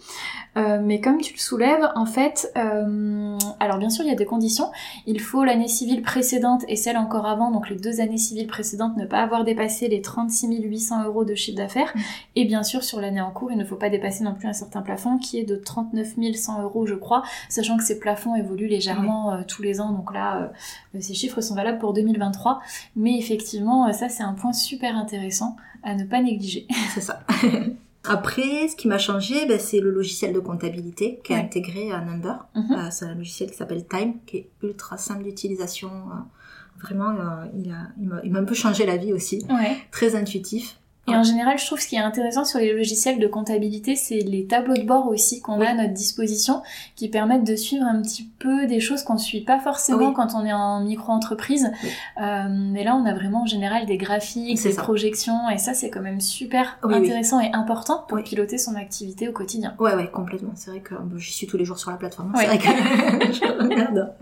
Euh, 0.57 0.79
mais 0.81 1.01
comme 1.01 1.19
tu 1.19 1.33
le 1.33 1.39
soulèves, 1.39 1.89
en 1.95 2.05
fait, 2.05 2.51
euh, 2.55 3.37
alors 3.59 3.79
bien 3.79 3.89
sûr, 3.89 4.05
il 4.05 4.09
y 4.09 4.13
a 4.13 4.15
des 4.15 4.25
conditions. 4.25 4.71
Il 5.07 5.19
faut 5.19 5.43
l'année 5.43 5.67
civile 5.67 6.03
précédente 6.03 6.63
et 6.67 6.75
celle 6.75 6.97
encore 6.97 7.25
avant, 7.25 7.49
donc 7.49 7.67
les 7.71 7.77
deux 7.77 7.99
années 7.99 8.19
civiles 8.19 8.47
précédentes, 8.47 8.95
ne 8.95 9.05
pas 9.07 9.23
avoir 9.23 9.43
dépassé 9.43 9.87
les 9.87 10.01
36 10.01 10.61
800 10.61 11.03
euros 11.05 11.25
de 11.25 11.33
chiffre 11.33 11.57
d'affaires. 11.57 11.91
Mm. 11.95 11.99
Et 12.35 12.45
bien 12.45 12.61
sûr, 12.61 12.83
sur 12.83 13.01
l'année 13.01 13.21
en 13.21 13.31
cours, 13.31 13.51
il 13.51 13.57
ne 13.57 13.65
faut 13.65 13.75
pas 13.75 13.89
dépasser 13.89 14.23
non 14.23 14.35
plus 14.35 14.47
un 14.47 14.53
certain 14.53 14.83
plafond 14.83 15.17
qui 15.17 15.39
est 15.39 15.45
de 15.45 15.55
39 15.55 15.94
100 16.03 16.61
euros, 16.63 16.85
je 16.85 16.95
crois, 16.95 17.23
sachant 17.49 17.77
que 17.77 17.83
ces 17.83 17.99
plafonds 17.99 18.35
évoluent 18.35 18.67
légèrement 18.67 19.33
euh, 19.33 19.41
tous 19.47 19.61
les 19.61 19.79
ans. 19.79 19.91
Donc 19.91 20.13
là, 20.13 20.51
euh, 20.95 20.99
ces 21.01 21.13
chiffres 21.13 21.41
sont 21.41 21.55
valables 21.55 21.79
pour 21.79 21.93
2023. 21.93 22.61
Mais 22.95 23.17
effectivement, 23.17 23.87
euh, 23.87 23.91
ça, 23.91 24.09
c'est 24.09 24.23
un 24.23 24.33
point 24.33 24.53
super 24.53 24.95
intéressant 24.97 25.55
à 25.83 25.95
ne 25.95 26.03
pas 26.03 26.21
négliger. 26.21 26.67
C'est 26.93 27.01
ça. 27.01 27.21
Après, 28.07 28.67
ce 28.67 28.75
qui 28.75 28.87
m'a 28.87 28.99
changé, 28.99 29.47
ben, 29.47 29.59
c'est 29.59 29.79
le 29.79 29.89
logiciel 29.89 30.31
de 30.31 30.39
comptabilité 30.39 31.19
qui 31.23 31.33
est 31.33 31.37
Ouais. 31.37 31.41
intégré 31.41 31.91
à 31.91 32.01
Number. 32.01 32.45
Mhm. 32.53 32.71
Euh, 32.73 32.87
c'est 32.91 33.05
un 33.05 33.15
logiciel 33.15 33.49
qui 33.49 33.57
s'appelle 33.57 33.83
Time, 33.87 34.13
qui 34.27 34.37
est 34.37 34.49
ultra 34.61 34.97
simple 34.97 35.23
d'utilisation. 35.23 35.89
euh, 35.89 36.81
vraiment, 36.81 37.09
euh, 37.11 37.45
il 37.57 37.69
m'a- 38.07 38.19
il 38.23 38.35
un 38.35 38.43
peu 38.43 38.53
changé 38.53 38.85
la 38.85 38.97
vie 38.97 39.11
aussi. 39.11 39.43
Ouais. 39.49 39.77
Très 39.91 40.13
intuitif. 40.15 40.77
Et 41.07 41.15
en 41.15 41.23
général, 41.23 41.59
je 41.59 41.65
trouve 41.65 41.79
ce 41.79 41.87
qui 41.87 41.95
est 41.95 41.99
intéressant 41.99 42.45
sur 42.45 42.59
les 42.59 42.73
logiciels 42.73 43.19
de 43.19 43.27
comptabilité, 43.27 43.95
c'est 43.95 44.19
les 44.19 44.45
tableaux 44.47 44.73
de 44.75 44.83
bord 44.83 45.07
aussi 45.07 45.39
qu'on 45.39 45.59
Oui. 45.59 45.65
a 45.67 45.69
à 45.69 45.73
notre 45.75 45.93
disposition, 45.93 46.63
qui 46.95 47.09
permettent 47.09 47.43
de 47.43 47.55
suivre 47.55 47.85
un 47.85 48.01
petit 48.01 48.27
peu 48.39 48.65
des 48.65 48.79
choses 48.79 49.03
qu'on 49.03 49.13
ne 49.13 49.19
suit 49.19 49.41
pas 49.41 49.59
forcément 49.59 50.07
Oui. 50.09 50.13
quand 50.15 50.33
on 50.35 50.43
est 50.45 50.53
en 50.53 50.79
micro-entreprise. 50.83 51.71
Oui. 51.83 51.89
Euh, 52.23 52.47
mais 52.49 52.83
là, 52.83 52.95
on 52.95 53.05
a 53.05 53.13
vraiment 53.13 53.43
en 53.43 53.45
général 53.45 53.85
des 53.85 53.97
graphiques, 53.97 54.63
des 54.63 54.71
ça. 54.71 54.81
projections, 54.81 55.47
et 55.49 55.57
ça, 55.59 55.73
c'est 55.75 55.89
quand 55.91 56.01
même 56.01 56.21
super 56.21 56.79
intéressant 56.81 57.39
et 57.39 57.51
important 57.53 58.03
pour 58.07 58.21
piloter 58.23 58.57
son 58.57 58.75
activité 58.75 59.27
au 59.27 59.31
quotidien. 59.31 59.75
Ouais, 59.79 59.93
ouais, 59.93 60.09
complètement. 60.11 60.53
C'est 60.55 60.71
vrai 60.71 60.79
que 60.79 60.95
bon, 60.95 61.17
j'y 61.19 61.33
suis 61.33 61.45
tous 61.45 61.57
les 61.57 61.65
jours 61.65 61.77
sur 61.77 61.91
la 61.91 61.97
plateforme. 61.97 62.33
Ouais. 62.35 62.41
C'est 62.41 62.47
vrai 62.47 62.57
que 62.57 63.31
je 63.33 63.63
regarde. 63.63 64.13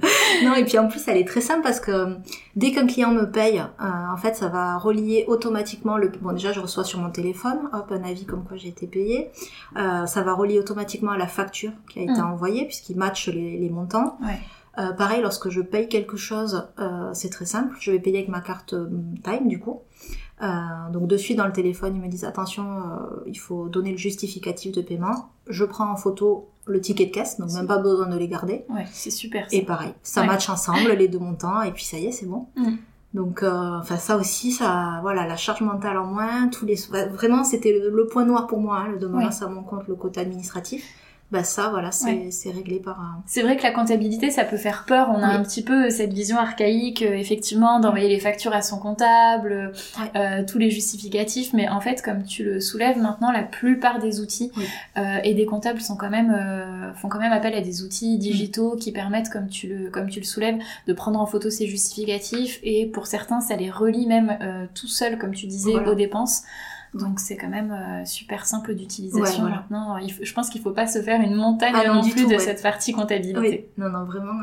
Non, 0.43 0.54
et 0.56 0.65
puis 0.65 0.78
en 0.80 0.88
plus, 0.89 1.02
elle 1.08 1.17
est 1.17 1.28
très 1.28 1.41
simple 1.41 1.62
parce 1.63 1.80
que 1.80 1.91
euh, 1.91 2.15
dès 2.58 2.72
qu'un 2.72 2.88
client 2.88 3.12
me 3.12 3.30
paye, 3.32 3.60
euh, 3.60 3.86
en 4.13 4.17
fait, 4.17 4.36
ça 4.36 4.50
va 4.50 4.78
relier 4.78 5.24
automatiquement 5.28 5.96
le. 5.98 6.12
Bon, 6.22 6.32
déjà, 6.34 6.52
je 6.52 6.60
reçois 6.60 6.73
sur 6.82 6.98
mon 7.00 7.12
téléphone, 7.12 7.60
hop, 7.74 7.92
un 7.92 8.04
avis 8.04 8.26
comme 8.26 8.44
quoi 8.44 8.58
j'ai 8.58 8.70
été 8.70 8.88
payé. 8.88 9.30
Euh, 9.78 10.08
ça 10.08 10.24
va 10.24 10.34
relier 10.34 10.58
automatiquement 10.58 11.12
à 11.12 11.18
la 11.18 11.28
facture 11.28 11.72
qui 11.92 12.00
a 12.00 12.02
été 12.02 12.14
Mm. 12.22 12.32
envoyée 12.34 12.66
puisqu'il 12.66 12.98
match 12.98 13.28
les, 13.28 13.60
les 13.60 13.70
montants. 13.70 14.18
Ouais. 14.24 14.40
Euh, 14.80 14.92
pareil, 14.94 15.22
lorsque 15.22 15.50
je 15.50 15.62
paye 15.62 15.88
quelque 15.88 16.18
chose, 16.18 16.68
euh, 16.80 17.12
c'est 17.14 17.30
très 17.30 17.46
simple. 17.46 17.76
Je 17.80 17.92
vais 17.92 18.00
payer 18.00 18.18
avec 18.18 18.30
ma 18.30 18.42
carte 18.42 18.74
euh, 18.74 18.90
Time, 19.24 19.48
du 19.48 19.60
coup. 19.60 19.82
Donc 20.92 21.08
de 21.08 21.16
suite 21.16 21.38
dans 21.38 21.46
le 21.46 21.54
téléphone, 21.54 21.96
ils 21.96 22.02
me 22.02 22.08
disent 22.10 22.26
attention, 22.26 22.66
il 23.26 23.40
faut 23.40 23.70
donner 23.70 23.92
le 23.92 23.98
justificatif 23.98 24.74
de 24.74 24.82
paiement. 24.82 25.30
Je 25.48 25.64
prends 25.64 25.90
en 25.90 25.96
photo 25.96 26.50
le 26.66 26.82
ticket 26.82 27.06
de 27.06 27.12
caisse, 27.12 27.40
donc 27.40 27.50
même 27.52 27.68
pas 27.68 27.78
besoin 27.78 28.08
de 28.08 28.18
les 28.18 28.28
garder. 28.28 28.66
Ouais, 28.70 28.86
c'est 28.92 29.10
super. 29.12 29.50
ça. 29.50 29.56
Et 29.56 29.62
pareil, 29.62 29.94
ça 30.04 30.20
Ouais. 30.22 30.28
match 30.28 30.50
ensemble 30.50 30.92
les 30.98 31.08
deux 31.08 31.20
montants 31.20 31.62
et 31.62 31.72
puis 31.72 31.86
ça 31.86 31.98
y 31.98 32.08
est, 32.08 32.12
c'est 32.12 32.26
bon. 32.26 32.48
Mm. 32.58 32.76
Donc, 33.13 33.43
euh, 33.43 33.78
enfin 33.80 33.97
ça 33.97 34.17
aussi, 34.17 34.52
ça, 34.52 34.99
voilà, 35.04 35.28
la 35.28 35.38
charge 35.38 35.62
mentale 35.62 35.97
en 35.97 36.06
moins, 36.08 36.47
tous 36.49 36.65
les, 36.65 36.76
vraiment 37.12 37.43
c'était 37.43 37.71
le, 37.80 37.89
le 37.91 38.08
point 38.08 38.26
noir 38.26 38.47
pour 38.47 38.60
moi, 38.60 38.78
hein, 38.80 38.88
le 38.89 38.97
de 38.99 39.08
me 39.08 39.17
Ouais. 39.17 39.21
lancer 39.21 39.43
à 39.45 39.49
mon 39.49 39.63
compte, 39.63 39.88
le 39.88 39.95
côté 39.95 40.19
administratif. 40.19 40.84
Bah 41.34 41.43
ça, 41.43 41.69
voilà, 41.69 41.91
c'est 41.91 42.06
Ouais. 42.06 42.28
c'est 42.30 42.52
réglé 42.52 42.80
par. 42.80 43.00
un- 43.02 43.24
C'est 43.26 43.41
vrai 43.41 43.58
que 43.58 43.63
la 43.63 43.72
comptabilité, 43.72 44.30
ça 44.30 44.43
peut 44.46 44.56
faire 44.56 44.86
peur. 44.88 45.10
On 45.10 45.15
a 45.24 45.30
Oui. 45.30 45.36
un 45.36 45.41
petit 45.41 45.63
peu 45.63 45.89
cette 45.89 46.13
vision 46.13 46.38
archaïque, 46.38 47.02
euh, 47.02 47.15
effectivement, 47.15 47.80
d'envoyer 47.80 48.08
les 48.08 48.19
factures 48.19 48.54
à 48.54 48.62
son 48.62 48.78
comptable, 48.78 49.72
euh, 50.15 50.43
tous 50.46 50.60
les 50.60 50.69
justificatifs. 50.69 51.52
Mais 51.54 51.67
en 51.67 51.82
fait, 51.82 52.04
comme 52.04 52.24
tu 52.24 52.43
le 52.43 52.60
soulèves 52.62 53.00
maintenant, 53.00 53.32
la 53.32 53.41
plupart 53.41 53.98
des 54.00 54.19
outils 54.22 54.52
Oui. 54.56 54.63
euh, 54.98 55.17
et 55.24 55.34
des 55.34 55.48
comptables 55.48 55.82
sont 55.82 55.96
quand 55.96 56.12
même 56.12 56.30
euh, 56.32 56.93
font 56.93 57.10
quand 57.10 57.19
même 57.19 57.34
appel 57.34 57.56
à 57.56 57.62
des 57.62 57.82
outils 57.82 58.19
digitaux 58.19 58.76
qui 58.76 58.91
permettent, 58.91 59.30
comme 59.32 59.48
tu 59.48 59.67
le 59.67 59.89
comme 59.89 60.10
tu 60.12 60.19
le 60.19 60.26
soulèves, 60.26 60.60
de 60.86 60.93
prendre 60.93 61.19
en 61.19 61.26
photo 61.26 61.50
ces 61.50 61.65
justificatifs. 61.65 62.60
Et 62.62 62.86
pour 62.86 63.08
certains, 63.08 63.41
ça 63.41 63.56
les 63.56 63.72
relie 63.72 64.06
même 64.06 64.38
euh, 64.41 64.65
tout 64.76 64.88
seul, 64.88 65.17
comme 65.17 65.34
tu 65.34 65.48
disais, 65.48 65.72
Voilà. 65.72 65.89
aux 65.89 65.96
dépenses. 65.96 66.43
Donc 66.94 67.20
c'est 67.20 67.38
quand 67.38 67.50
même 67.50 67.72
euh, 67.72 68.06
super 68.06 68.46
simple 68.46 68.76
d'utilisation 68.76 69.44
maintenant. 69.44 69.98
je 70.00 70.34
pense 70.34 70.50
qu'il 70.50 70.62
faut 70.62 70.72
pas 70.72 70.88
se 70.88 71.02
faire 71.02 71.22
une 71.22 71.36
montagne 71.36 71.74
ah 71.76 71.88
non, 71.88 72.02
plus 72.02 72.28
de 72.28 72.38
cette 72.38 72.62
partie 72.62 72.94
comptabilité. 72.94 73.70
Non, 73.78 73.90
non, 73.90 74.06
vraiment. 74.06 74.42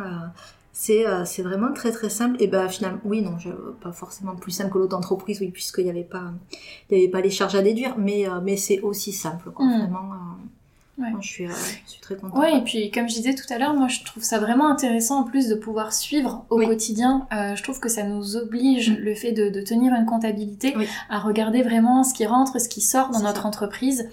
c'est 0.73 1.05
c'est 1.25 1.43
vraiment 1.43 1.73
très 1.73 1.93
très 1.93 2.09
simple 2.09 2.37
et 2.41 2.47
ben 2.47 2.69
finalement 2.69 3.01
oui 3.05 3.23
non 3.23 3.37
pas 3.81 3.93
forcément 3.93 4.35
plus 4.35 4.53
simple 4.53 4.73
que 4.73 4.79
l'autre 4.79 4.97
entreprise 4.97 5.41
oui 5.41 5.51
puisqu'il 5.51 5.85
n'y 5.85 5.91
avait 5.91 6.03
pas 6.05 6.33
il 6.91 6.99
y 6.99 7.03
avait 7.03 7.11
pas 7.11 7.21
les 7.21 7.31
charges 7.31 7.55
à 7.55 7.63
déduire 7.63 7.97
mais 7.99 8.27
mais 8.43 8.57
c'est 8.57 8.81
aussi 8.81 9.13
simple 9.13 9.51
quoi, 9.51 9.67
mm. 9.67 9.81
vraiment 9.81 10.13
je, 11.21 11.27
suis, 11.27 11.47
euh, 11.47 11.51
je, 11.87 11.91
suis, 11.93 12.01
très 12.01 12.17
contente. 12.17 12.39
Ouais, 12.39 12.59
et 12.59 12.63
puis 12.63 12.91
comme 12.91 13.09
je 13.09 13.15
disais 13.15 13.35
tout 13.35 13.53
à 13.53 13.59
l'heure, 13.59 13.75
moi 13.75 13.89
je 13.89 14.03
trouve 14.05 14.23
ça 14.23 14.39
vraiment 14.39 14.69
intéressant 14.69 15.21
en 15.21 15.25
plus 15.25 15.49
de 15.49 15.55
pouvoir 15.55 15.93
suivre 15.93 16.45
au 16.51 16.59
quotidien. 16.59 17.27
Euh, 17.33 17.57
je 17.57 17.63
trouve 17.63 17.81
que 17.81 17.89
ça 17.89 18.03
nous 18.03 18.37
oblige, 18.37 18.91
mm. 18.91 18.97
le 18.97 19.15
fait 19.15 19.33
de, 19.33 19.49
de, 19.49 19.61
tenir 19.61 19.93
une 19.95 20.07
comptabilité, 20.07 20.75
à 21.09 21.19
regarder 21.19 21.63
vraiment 21.63 22.05
ce 22.05 22.15
qui 22.15 22.27
rentre, 22.27 22.61
ce 22.61 22.69
qui 22.69 22.81
sort 22.81 23.11
dans 23.11 23.21
notre 23.21 23.47
entreprise. 23.47 24.09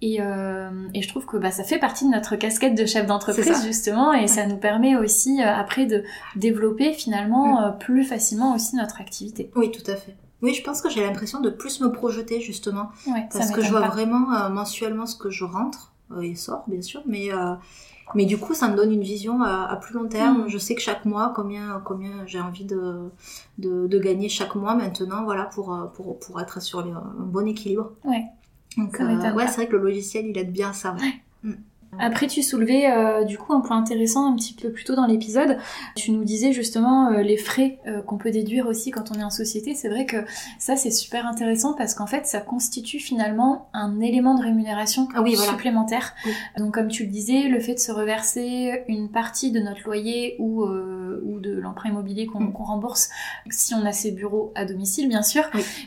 Et, 0.00 0.18
euh, 0.20 0.70
et, 0.94 1.02
je 1.02 1.08
trouve 1.08 1.26
que 1.26 1.36
bah, 1.36 1.50
ça 1.50 1.64
fait 1.64 1.78
partie 1.78 2.04
de 2.04 2.10
notre 2.10 2.36
casquette 2.36 2.76
de 2.76 2.86
chef 2.86 3.06
d'entreprise 3.06 3.64
justement, 3.64 4.12
et 4.12 4.28
ça 4.28 4.46
nous 4.46 4.56
permet 4.56 4.96
aussi 4.96 5.42
euh, 5.42 5.52
après 5.52 5.86
de 5.86 6.04
développer 6.36 6.92
finalement 6.92 7.60
mm. 7.60 7.64
euh, 7.64 7.70
plus 7.70 8.04
facilement 8.04 8.54
aussi 8.54 8.76
notre 8.76 9.00
activité. 9.00 9.50
Oui, 9.56 9.72
tout 9.72 9.90
à 9.90 9.96
fait. 9.96 10.14
Oui, 10.40 10.54
je 10.54 10.62
pense 10.62 10.82
que 10.82 10.88
j'ai 10.88 11.00
l'impression 11.00 11.40
de 11.40 11.50
plus 11.50 11.80
me 11.80 11.90
projeter 11.90 12.40
justement, 12.40 12.90
ouais, 13.08 13.26
parce 13.32 13.50
que 13.50 13.60
je 13.60 13.70
vois 13.70 13.88
vraiment 13.88 14.48
mensuellement 14.50 15.06
ce 15.06 15.16
que 15.16 15.30
je 15.30 15.44
rentre 15.44 15.92
euh, 16.12 16.24
il 16.24 16.36
sort 16.36 16.64
bien 16.66 16.82
sûr, 16.82 17.02
mais 17.06 17.32
euh, 17.32 17.54
mais 18.14 18.24
du 18.24 18.38
coup, 18.38 18.54
ça 18.54 18.68
me 18.68 18.76
donne 18.76 18.92
une 18.92 19.02
vision 19.02 19.42
à, 19.42 19.76
plus 19.76 19.94
long 19.94 20.08
terme. 20.08 20.44
Mm. 20.44 20.48
Je 20.48 20.58
sais 20.58 20.74
que 20.74 20.80
chaque 20.80 21.04
mois, 21.04 21.32
combien, 21.34 21.80
combien 21.84 22.24
j'ai 22.26 22.40
envie 22.40 22.64
de, 22.64 23.10
de, 23.58 23.86
de, 23.86 23.98
gagner 23.98 24.28
chaque 24.28 24.54
mois 24.54 24.74
maintenant, 24.74 25.24
voilà, 25.24 25.44
pour, 25.44 25.74
euh, 25.74 25.86
pour, 25.86 26.18
pour 26.18 26.40
être 26.40 26.62
sur 26.62 26.80
un 26.80 27.14
bon 27.18 27.46
équilibre. 27.46 27.92
Ouais. 28.04 28.24
Donc, 28.76 28.98
ouais, 28.98 29.46
c'est 29.46 29.56
vrai 29.56 29.66
que 29.66 29.76
le 29.76 29.82
logiciel, 29.82 30.26
il 30.26 30.38
aide 30.38 30.52
bien 30.52 30.72
ça. 30.72 30.94
Ouais. 30.94 31.22
Mm. 31.42 31.52
Après, 31.98 32.26
tu 32.26 32.42
soulevais 32.42 32.90
euh, 32.90 33.24
du 33.24 33.38
coup 33.38 33.52
un 33.52 33.60
point 33.60 33.78
intéressant 33.78 34.30
un 34.30 34.36
petit 34.36 34.54
peu 34.54 34.70
plus 34.70 34.84
tôt 34.84 34.94
dans 34.94 35.06
l'épisode. 35.06 35.58
Tu 35.96 36.12
nous 36.12 36.24
disais 36.24 36.52
justement 36.52 37.10
euh, 37.10 37.22
les 37.22 37.36
frais 37.36 37.78
euh, 37.86 38.02
qu'on 38.02 38.18
peut 38.18 38.30
déduire 38.30 38.66
aussi 38.66 38.90
quand 38.90 39.10
on 39.10 39.18
est 39.18 39.24
en 39.24 39.30
société. 39.30 39.74
C'est 39.74 39.88
vrai 39.88 40.04
que 40.04 40.18
ça 40.58 40.76
c'est 40.76 40.90
super 40.90 41.26
intéressant 41.26 41.74
parce 41.74 41.94
qu'en 41.94 42.06
fait 42.06 42.26
ça 42.26 42.40
constitue 42.40 43.00
finalement 43.00 43.68
un 43.72 44.00
élément 44.00 44.34
de 44.34 44.42
rémunération 44.42 45.08
ah 45.14 45.24
supplémentaire. 45.26 46.14
Donc 46.56 46.74
comme 46.74 46.88
tu 46.88 47.04
le 47.04 47.10
disais, 47.10 47.48
le 47.48 47.58
fait 47.58 47.74
de 47.74 47.80
se 47.80 47.90
reverser 47.90 48.84
une 48.88 49.10
partie 49.10 49.50
de 49.50 49.60
notre 49.60 49.84
loyer 49.84 50.36
ou, 50.38 50.62
ou 50.62 51.40
de 51.40 51.58
l'emprunt 51.58 51.88
immobilier 51.88 52.26
mm. 52.26 52.52
qu'on 52.52 52.64
rembourse 52.64 53.08
si 53.50 53.74
on 53.74 53.84
a 53.84 53.92
ses 53.92 54.12
bureaux 54.12 54.52
à 54.54 54.66
domicile 54.66 55.08
bien 55.08 55.22
sûr. 55.22 55.44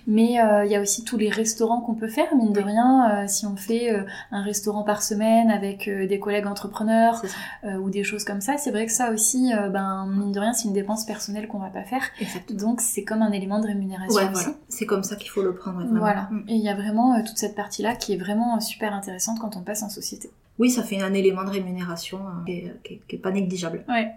Mais 0.07 0.33
il 0.65 0.71
y 0.71 0.75
a 0.75 0.81
aussi 0.81 1.03
tous 1.03 1.17
les 1.17 1.29
restaurants 1.29 1.81
qu'on 1.81 1.95
peut 1.95 2.09
faire, 2.09 2.35
mine 2.35 2.53
de 2.53 2.61
rien, 2.61 3.27
si 3.27 3.45
on 3.45 3.55
fait 3.55 3.91
un 4.31 4.41
restaurant 4.41 4.83
par 4.83 5.03
semaine 5.03 5.51
avec 5.51 5.89
des 6.07 6.19
collègues 6.19 6.47
entrepreneurs 6.47 7.21
euh, 7.63 7.75
ou 7.75 7.89
des 7.89 8.03
choses 8.03 8.23
comme 8.23 8.41
ça. 8.41 8.57
C'est 8.57 8.71
vrai 8.71 8.85
que 8.85 8.91
ça 8.91 9.11
aussi, 9.11 9.53
euh, 9.53 9.69
ben, 9.69 10.05
mine 10.07 10.31
de 10.31 10.39
rien, 10.39 10.53
c'est 10.53 10.67
une 10.67 10.73
dépense 10.73 11.05
personnelle 11.05 11.47
qu'on 11.47 11.59
va 11.59 11.69
pas 11.69 11.83
faire. 11.83 12.03
Donc 12.49 12.81
c'est 12.81 13.03
comme 13.03 13.21
un 13.21 13.31
élément 13.31 13.59
de 13.59 13.67
rémunération 13.67 14.31
aussi. 14.31 14.49
C'est 14.69 14.85
comme 14.85 15.03
ça 15.03 15.15
qu'il 15.15 15.29
faut 15.29 15.41
le 15.41 15.53
prendre. 15.53 15.85
Voilà. 15.91 16.27
Mm. 16.31 16.43
Et 16.47 16.55
il 16.55 16.61
y 16.61 16.69
a 16.69 16.75
vraiment 16.75 17.15
euh, 17.15 17.19
toute 17.25 17.37
cette 17.37 17.55
partie-là 17.55 17.95
qui 17.95 18.13
est 18.13 18.17
vraiment 18.17 18.59
super 18.59 18.93
intéressante 18.93 19.39
quand 19.39 19.55
on 19.55 19.61
passe 19.61 19.83
en 19.83 19.89
société. 19.89 20.29
Oui, 20.59 20.69
ça 20.69 20.83
fait 20.83 21.01
un 21.01 21.13
élément 21.13 21.43
de 21.43 21.49
rémunération 21.49 22.19
qui, 22.45 22.69
est, 23.09 23.17
pas 23.17 23.31
négligeable. 23.31 23.83
Ouais. 23.87 24.11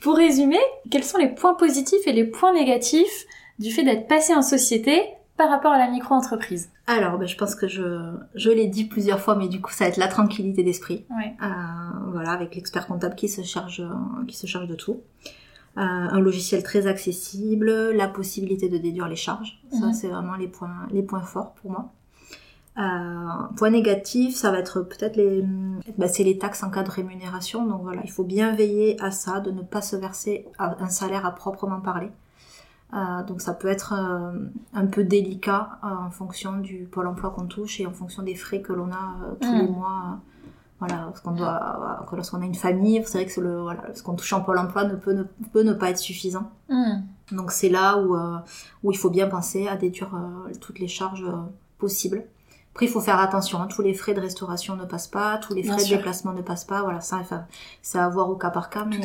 Pour 0.00 0.16
résumer, 0.16 0.58
quels 0.90 1.04
sont 1.04 1.18
les 1.18 1.28
points 1.28 1.54
positifs 1.54 2.06
et 2.06 2.12
les 2.12 2.24
points 2.24 2.52
négatifs 2.52 3.26
du 3.58 3.70
fait 3.70 3.82
d'être 3.82 4.06
passé 4.06 4.34
en 4.34 4.42
société 4.42 5.02
par 5.36 5.48
rapport 5.48 5.72
à 5.72 5.78
la 5.78 5.88
micro-entreprise? 5.88 6.70
Alors, 6.86 7.18
ben, 7.18 7.26
je 7.26 7.36
pense 7.36 7.54
que 7.54 7.66
je, 7.66 8.12
je 8.34 8.50
l'ai 8.50 8.66
dit 8.66 8.84
plusieurs 8.84 9.20
fois, 9.20 9.36
mais 9.36 9.48
du 9.48 9.60
coup, 9.60 9.72
ça 9.72 9.84
va 9.84 9.90
être 9.90 9.96
la 9.96 10.08
tranquillité 10.08 10.62
d'esprit. 10.62 11.06
Euh, 11.10 11.46
voilà, 12.12 12.32
avec 12.32 12.54
l'expert 12.54 12.86
comptable 12.86 13.14
qui 13.14 13.28
se 13.28 13.42
charge, 13.42 13.82
qui 14.28 14.36
se 14.36 14.46
charge 14.46 14.68
de 14.68 14.74
tout. 14.74 15.00
Euh, 15.76 15.80
un 15.80 16.20
logiciel 16.20 16.62
très 16.62 16.86
accessible, 16.86 17.90
la 17.90 18.06
possibilité 18.06 18.68
de 18.68 18.78
déduire 18.78 19.08
les 19.08 19.16
charges. 19.16 19.60
Ça, 19.72 19.86
mhm. 19.86 19.92
c'est 19.92 20.08
vraiment 20.08 20.36
les 20.36 20.46
points, 20.46 20.86
les 20.92 21.02
points 21.02 21.22
forts 21.22 21.54
pour 21.54 21.70
moi. 21.70 21.90
Euh, 22.76 23.54
point 23.56 23.70
négatif, 23.70 24.36
ça 24.36 24.50
va 24.50 24.58
être 24.58 24.82
peut-être 24.82 25.16
les, 25.16 25.42
ben, 25.96 26.08
c'est 26.08 26.22
les 26.22 26.38
taxes 26.38 26.62
en 26.62 26.70
cas 26.70 26.82
de 26.82 26.90
rémunération. 26.90 27.66
Donc 27.66 27.82
voilà, 27.82 28.02
il 28.04 28.10
faut 28.10 28.24
bien 28.24 28.54
veiller 28.54 29.00
à 29.00 29.10
ça, 29.10 29.40
de 29.40 29.50
ne 29.50 29.62
pas 29.62 29.82
se 29.82 29.96
verser 29.96 30.46
un 30.58 30.88
salaire 30.88 31.26
à 31.26 31.34
proprement 31.34 31.80
parler. 31.80 32.10
Euh, 32.92 33.22
donc 33.24 33.40
ça 33.40 33.54
peut 33.54 33.68
être 33.68 33.94
euh, 33.96 34.46
un 34.72 34.86
peu 34.86 35.02
délicat 35.02 35.78
euh, 35.82 35.88
en 36.06 36.10
fonction 36.10 36.58
du 36.58 36.84
pôle 36.84 37.08
emploi 37.08 37.30
qu'on 37.30 37.46
touche 37.46 37.80
et 37.80 37.86
en 37.86 37.92
fonction 37.92 38.22
des 38.22 38.36
frais 38.36 38.60
que 38.60 38.72
l'on 38.72 38.92
a 38.92 39.16
tous 39.40 39.52
les 39.52 39.62
mm. 39.62 39.72
mois. 39.72 40.20
voilà, 40.78 41.06
parce 41.06 41.20
qu'on 41.20 41.32
doit, 41.32 42.06
lorsqu'on 42.12 42.40
a 42.40 42.44
une 42.44 42.54
famille, 42.54 43.02
c'est 43.06 43.22
vrai 43.22 43.26
que 43.26 43.40
le, 43.40 43.62
voilà, 43.62 43.82
ce 43.94 44.02
qu'on 44.02 44.14
touche 44.14 44.32
en 44.32 44.42
pôle 44.42 44.58
emploi 44.58 44.84
ne 44.84 44.94
peut 44.94 45.12
ne, 45.12 45.24
peut 45.52 45.62
ne 45.62 45.72
pas 45.72 45.90
être 45.90 45.98
suffisant. 45.98 46.50
Mm. 46.68 47.00
Donc 47.32 47.50
c'est 47.50 47.70
là 47.70 47.98
où, 47.98 48.16
où 48.84 48.92
il 48.92 48.98
faut 48.98 49.10
bien 49.10 49.28
penser 49.28 49.66
à 49.66 49.76
déduire 49.76 50.10
toutes 50.60 50.78
les 50.78 50.88
charges 50.88 51.26
possibles. 51.78 52.24
Après, 52.74 52.86
il 52.86 52.88
faut 52.88 53.00
faire 53.00 53.20
attention. 53.20 53.62
Hein. 53.62 53.68
Tous 53.68 53.82
les 53.82 53.94
frais 53.94 54.14
de 54.14 54.20
restauration 54.20 54.74
ne 54.74 54.84
passent 54.84 55.06
pas, 55.06 55.38
tous 55.38 55.54
les 55.54 55.62
frais 55.62 55.76
de 55.76 55.88
déplacement 55.88 56.32
ne 56.32 56.42
passent 56.42 56.64
pas. 56.64 56.82
Voilà, 56.82 57.00
ça, 57.00 57.18
enfin, 57.18 57.46
c'est 57.82 58.00
à 58.00 58.08
voir 58.08 58.28
au 58.30 58.34
cas 58.34 58.50
par 58.50 58.68
cas. 58.68 58.84
Mais 58.84 58.98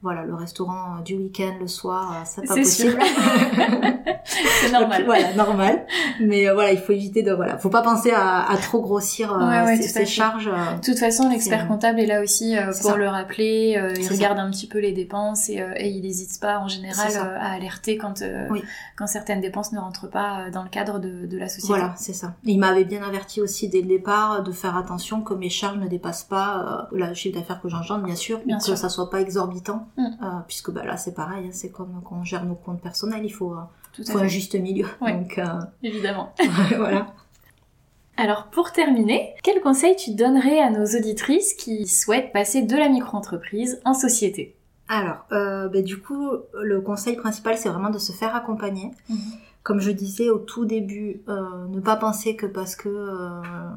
voilà, 0.00 0.24
le 0.24 0.34
restaurant 0.34 0.98
euh, 0.98 1.02
du 1.02 1.16
week-end, 1.16 1.54
le 1.60 1.66
soir, 1.66 2.12
euh, 2.12 2.22
c'est 2.24 2.46
pas 2.46 2.54
possible. 2.54 2.96
c'est 4.24 4.70
normal. 4.70 5.04
voilà, 5.04 5.34
normal. 5.34 5.86
Mais 6.20 6.48
euh, 6.48 6.54
voilà, 6.54 6.70
il 6.70 6.78
faut 6.78 6.92
éviter 6.92 7.24
de 7.24 7.32
voilà, 7.32 7.58
faut 7.58 7.68
pas 7.68 7.82
penser 7.82 8.12
à, 8.12 8.48
à 8.48 8.56
trop 8.58 8.80
grossir 8.80 9.36
ces, 9.80 10.06
charges. 10.06 10.46
De 10.46 10.84
toute 10.84 11.00
façon, 11.00 11.28
l'expert 11.28 11.66
comptable 11.66 11.98
est 11.98 12.06
là 12.06 12.22
aussi 12.22 12.54
pour 12.80 12.96
le 12.96 13.08
rappeler. 13.08 13.76
il 13.98 14.08
regarde 14.08 14.38
un 14.38 14.50
petit 14.50 14.68
peu 14.68 14.78
les 14.78 14.92
dépenses 14.92 15.48
et, 15.48 15.64
et 15.76 15.88
il 15.88 16.02
n'hésite 16.02 16.40
pas 16.40 16.60
en 16.60 16.68
général 16.68 17.12
à 17.16 17.52
alerter 17.52 17.96
quand 17.96 18.22
quand 18.96 19.06
certaines 19.06 19.40
dépenses 19.40 19.72
ne 19.72 19.78
rentrent 19.78 20.10
pas 20.10 20.50
dans 20.50 20.62
le 20.62 20.68
cadre 20.68 20.98
de, 20.98 21.26
de 21.26 21.38
la 21.38 21.48
société. 21.48 21.68
Voilà, 21.68 21.94
c'est 21.96 22.12
ça. 22.12 22.34
Il 22.44 22.58
m'avait 22.58 22.84
bien 22.84 23.02
averti 23.02 23.40
aussi 23.40 23.68
dès 23.68 23.80
le 23.80 23.88
départ 23.88 24.42
de 24.42 24.52
faire 24.52 24.76
attention 24.76 25.22
que 25.22 25.34
mes 25.34 25.50
charges 25.50 25.78
ne 25.78 25.88
dépassent 25.88 26.24
pas 26.24 26.88
le 26.92 27.14
chiffre 27.14 27.38
d'affaires 27.38 27.60
que 27.60 27.68
j'engendre, 27.68 28.04
bien 28.04 28.14
sûr, 28.14 28.40
bien 28.46 28.58
que 28.58 28.76
ça 28.76 28.88
soit 28.88 29.10
pas 29.10 29.20
exorbitant 29.20 29.87
Mm. 29.96 30.06
Euh, 30.22 30.26
puisque 30.46 30.70
bah, 30.70 30.84
là 30.84 30.96
c'est 30.96 31.14
pareil, 31.14 31.46
hein, 31.46 31.50
c'est 31.52 31.70
comme 31.70 32.00
quand 32.04 32.16
on 32.20 32.24
gère 32.24 32.44
nos 32.44 32.54
comptes 32.54 32.80
personnels, 32.80 33.24
il 33.24 33.32
faut, 33.32 33.54
euh, 33.54 34.04
faut 34.04 34.18
un 34.18 34.26
juste 34.26 34.54
milieu. 34.54 34.86
Donc, 35.00 35.38
euh, 35.38 35.44
Évidemment. 35.82 36.32
voilà. 36.76 37.14
Alors 38.16 38.46
pour 38.46 38.72
terminer, 38.72 39.34
quel 39.42 39.60
conseil 39.60 39.94
tu 39.96 40.14
donnerais 40.14 40.60
à 40.60 40.70
nos 40.70 40.84
auditrices 40.84 41.54
qui 41.54 41.86
souhaitent 41.86 42.32
passer 42.32 42.62
de 42.62 42.76
la 42.76 42.88
micro-entreprise 42.88 43.80
en 43.84 43.94
société? 43.94 44.56
Alors, 44.88 45.26
bah, 45.30 45.82
du 45.82 46.00
coup, 46.00 46.30
le 46.54 46.80
conseil 46.80 47.14
principal, 47.14 47.58
c'est 47.58 47.68
vraiment 47.68 47.90
de 47.90 47.98
se 47.98 48.12
faire 48.12 48.34
accompagner. 48.34 48.90
Mhm. 49.10 49.18
Comme 49.62 49.80
je 49.80 49.90
disais 49.90 50.30
au 50.30 50.38
tout 50.38 50.64
début, 50.64 51.20
ne 51.28 51.78
pas 51.78 51.96
penser 51.96 52.36
que 52.36 52.46
parce 52.46 52.74
que 52.74 52.88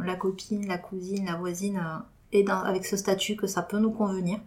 la 0.04 0.16
copine, 0.16 0.66
la 0.68 0.78
cousine, 0.78 1.26
la 1.26 1.36
voisine 1.36 1.82
est 2.32 2.44
dans, 2.44 2.62
avec 2.62 2.86
ce 2.86 2.98
statut 2.98 3.36
que 3.36 3.46
ça 3.46 3.62
peut 3.62 3.78
nous 3.78 3.92
convenir. 3.92 4.40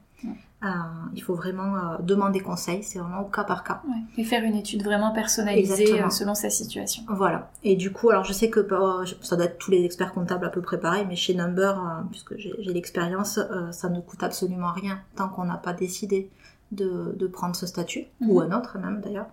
Euh, 0.65 0.69
il 1.15 1.23
faut 1.23 1.35
vraiment 1.35 1.77
euh, 1.77 1.97
demander 2.01 2.41
conseil, 2.41 2.83
c'est 2.83 2.99
vraiment 2.99 3.21
au 3.21 3.27
cas 3.27 3.45
par 3.45 3.65
cas. 3.65 3.83
Et 4.17 4.25
faire 4.25 4.45
une 4.45 4.55
étude 4.55 4.83
vraiment 4.83 5.13
personnalisée 5.13 6.01
euh, 6.01 6.09
selon 6.09 6.35
sa 6.35 6.49
situation. 6.49 7.03
Voilà. 7.09 7.51
Et 7.65 7.77
du 7.77 7.93
coup, 7.93 8.09
alors 8.09 8.25
je 8.25 8.33
sais 8.33 8.49
que 8.49 8.67
ça 9.21 9.37
doit 9.37 9.45
être 9.45 9.59
tous 9.59 9.71
les 9.71 9.85
experts 9.85 10.15
comptables 10.15 10.47
à 10.47 10.49
peu 10.49 10.63
près 10.63 10.81
pareil, 10.81 11.05
mais 11.07 11.17
chez 11.17 11.35
Number, 11.35 12.03
puisque 12.11 12.39
j'ai 12.39 12.73
l'expérience, 12.73 13.39
ça 13.73 13.89
ne 13.91 14.01
coûte 14.01 14.23
absolument 14.23 14.73
rien 14.73 15.01
tant 15.17 15.29
qu'on 15.29 15.45
n'a 15.45 15.59
pas 15.59 15.75
décidé 15.75 16.31
de, 16.73 17.27
prendre 17.27 17.57
ce 17.57 17.67
statut, 17.67 18.07
ou 18.21 18.41
mhm. 18.41 18.53
un 18.53 18.59
autre 18.59 18.79
même 18.79 19.01
d'ailleurs. 19.03 19.27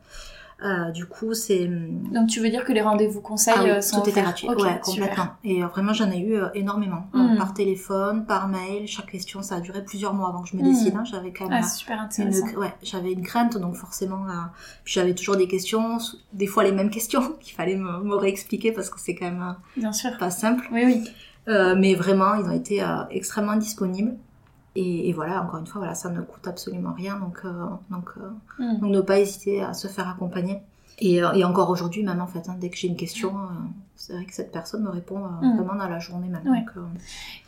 Euh, 0.63 0.91
du 0.91 1.05
coup, 1.05 1.33
c'est. 1.33 1.67
Hum, 1.67 2.03
Donc, 2.11 2.27
tu 2.27 2.39
veux 2.39 2.49
dire 2.49 2.63
que 2.63 2.71
les 2.71 2.81
rendez-vous 2.81 3.21
conseils 3.21 3.53
ah 3.57 3.63
euh, 3.63 3.81
sont 3.81 4.01
tout 4.01 4.09
était 4.09 4.21
gratuit. 4.21 4.47
ouais, 4.47 4.79
complètement. 4.83 5.27
Et 5.43 5.63
euh, 5.63 5.67
vraiment, 5.67 5.93
j'en 5.93 6.11
ai 6.11 6.19
eu 6.19 6.39
énormément. 6.53 7.07
Hmm. 7.13 7.37
par 7.37 7.53
téléphone, 7.53 8.25
par 8.25 8.47
mail. 8.47 8.87
Chaque 8.87 9.11
question, 9.11 9.41
ça 9.41 9.55
a 9.55 9.59
duré 9.59 9.83
plusieurs 9.83 10.13
mois 10.13 10.29
avant 10.29 10.43
que 10.43 10.49
je 10.49 10.57
me 10.57 10.61
décide. 10.61 10.93
Hmm. 10.93 10.99
Hein. 10.99 11.03
J'avais 11.05 11.31
quand 11.31 11.47
même. 11.47 11.61
Ah, 11.63 11.67
super 11.67 11.99
intéressant. 11.99 12.47
Une... 12.47 12.57
Ouais, 12.57 12.73
j'avais 12.83 13.11
une 13.11 13.23
crainte, 13.23 13.57
donc 13.57 13.75
forcément, 13.75 14.25
puis 14.83 14.93
j'avais 14.93 15.15
toujours 15.15 15.35
des 15.35 15.47
questions, 15.47 15.97
des 16.33 16.47
fois 16.47 16.63
les 16.63 16.71
mêmes 16.71 16.89
questions 16.89 17.33
qu'il 17.39 17.55
fallait 17.55 17.75
me, 17.75 18.03
me, 18.03 18.15
réexpliquer 18.15 18.71
parce 18.71 18.89
que 18.89 18.99
c'est 18.99 19.15
quand 19.15 19.25
même 19.25 19.55
Bien 19.77 19.93
sûr. 19.93 20.11
pas 20.19 20.29
simple. 20.29 20.67
Oui, 20.71 20.83
oui. 20.85 21.03
mais 21.77 21.95
vraiment, 21.95 22.35
ils 22.35 22.45
ont 22.45 22.51
été 22.51 22.85
extrêmement 23.09 23.55
disponibles. 23.55 24.15
Et, 24.75 25.11
voilà, 25.13 25.43
encore 25.43 25.59
une 25.59 25.67
fois, 25.67 25.79
voilà, 25.79 25.95
ça 25.95 26.09
ne 26.09 26.21
coûte 26.21 26.47
absolument 26.47 26.93
rien, 26.93 27.17
donc, 27.17 27.39
euh, 27.43 27.65
donc, 27.89 28.09
euh, 28.17 28.29
hmm. 28.63 28.79
donc 28.79 28.91
ne 28.91 29.01
pas 29.01 29.19
hésiter 29.19 29.61
à 29.61 29.73
se 29.73 29.87
faire 29.87 30.07
accompagner. 30.07 30.61
Et, 30.99 31.15
et 31.15 31.43
encore 31.43 31.71
aujourd'hui 31.71 32.03
même 32.03 32.21
en 32.21 32.27
fait, 32.27 32.47
hein, 32.47 32.55
dès 32.59 32.69
que 32.69 32.77
j'ai 32.77 32.87
une 32.87 32.95
question, 32.95 33.33
c'est 33.95 34.13
vrai 34.13 34.23
que 34.23 34.33
cette 34.35 34.51
personne 34.51 34.83
me 34.83 34.89
répond 34.89 35.17
mm. 35.17 35.55
vraiment 35.55 35.73
dans 35.73 35.87
la 35.87 35.97
journée 35.97 36.27
même. 36.27 36.43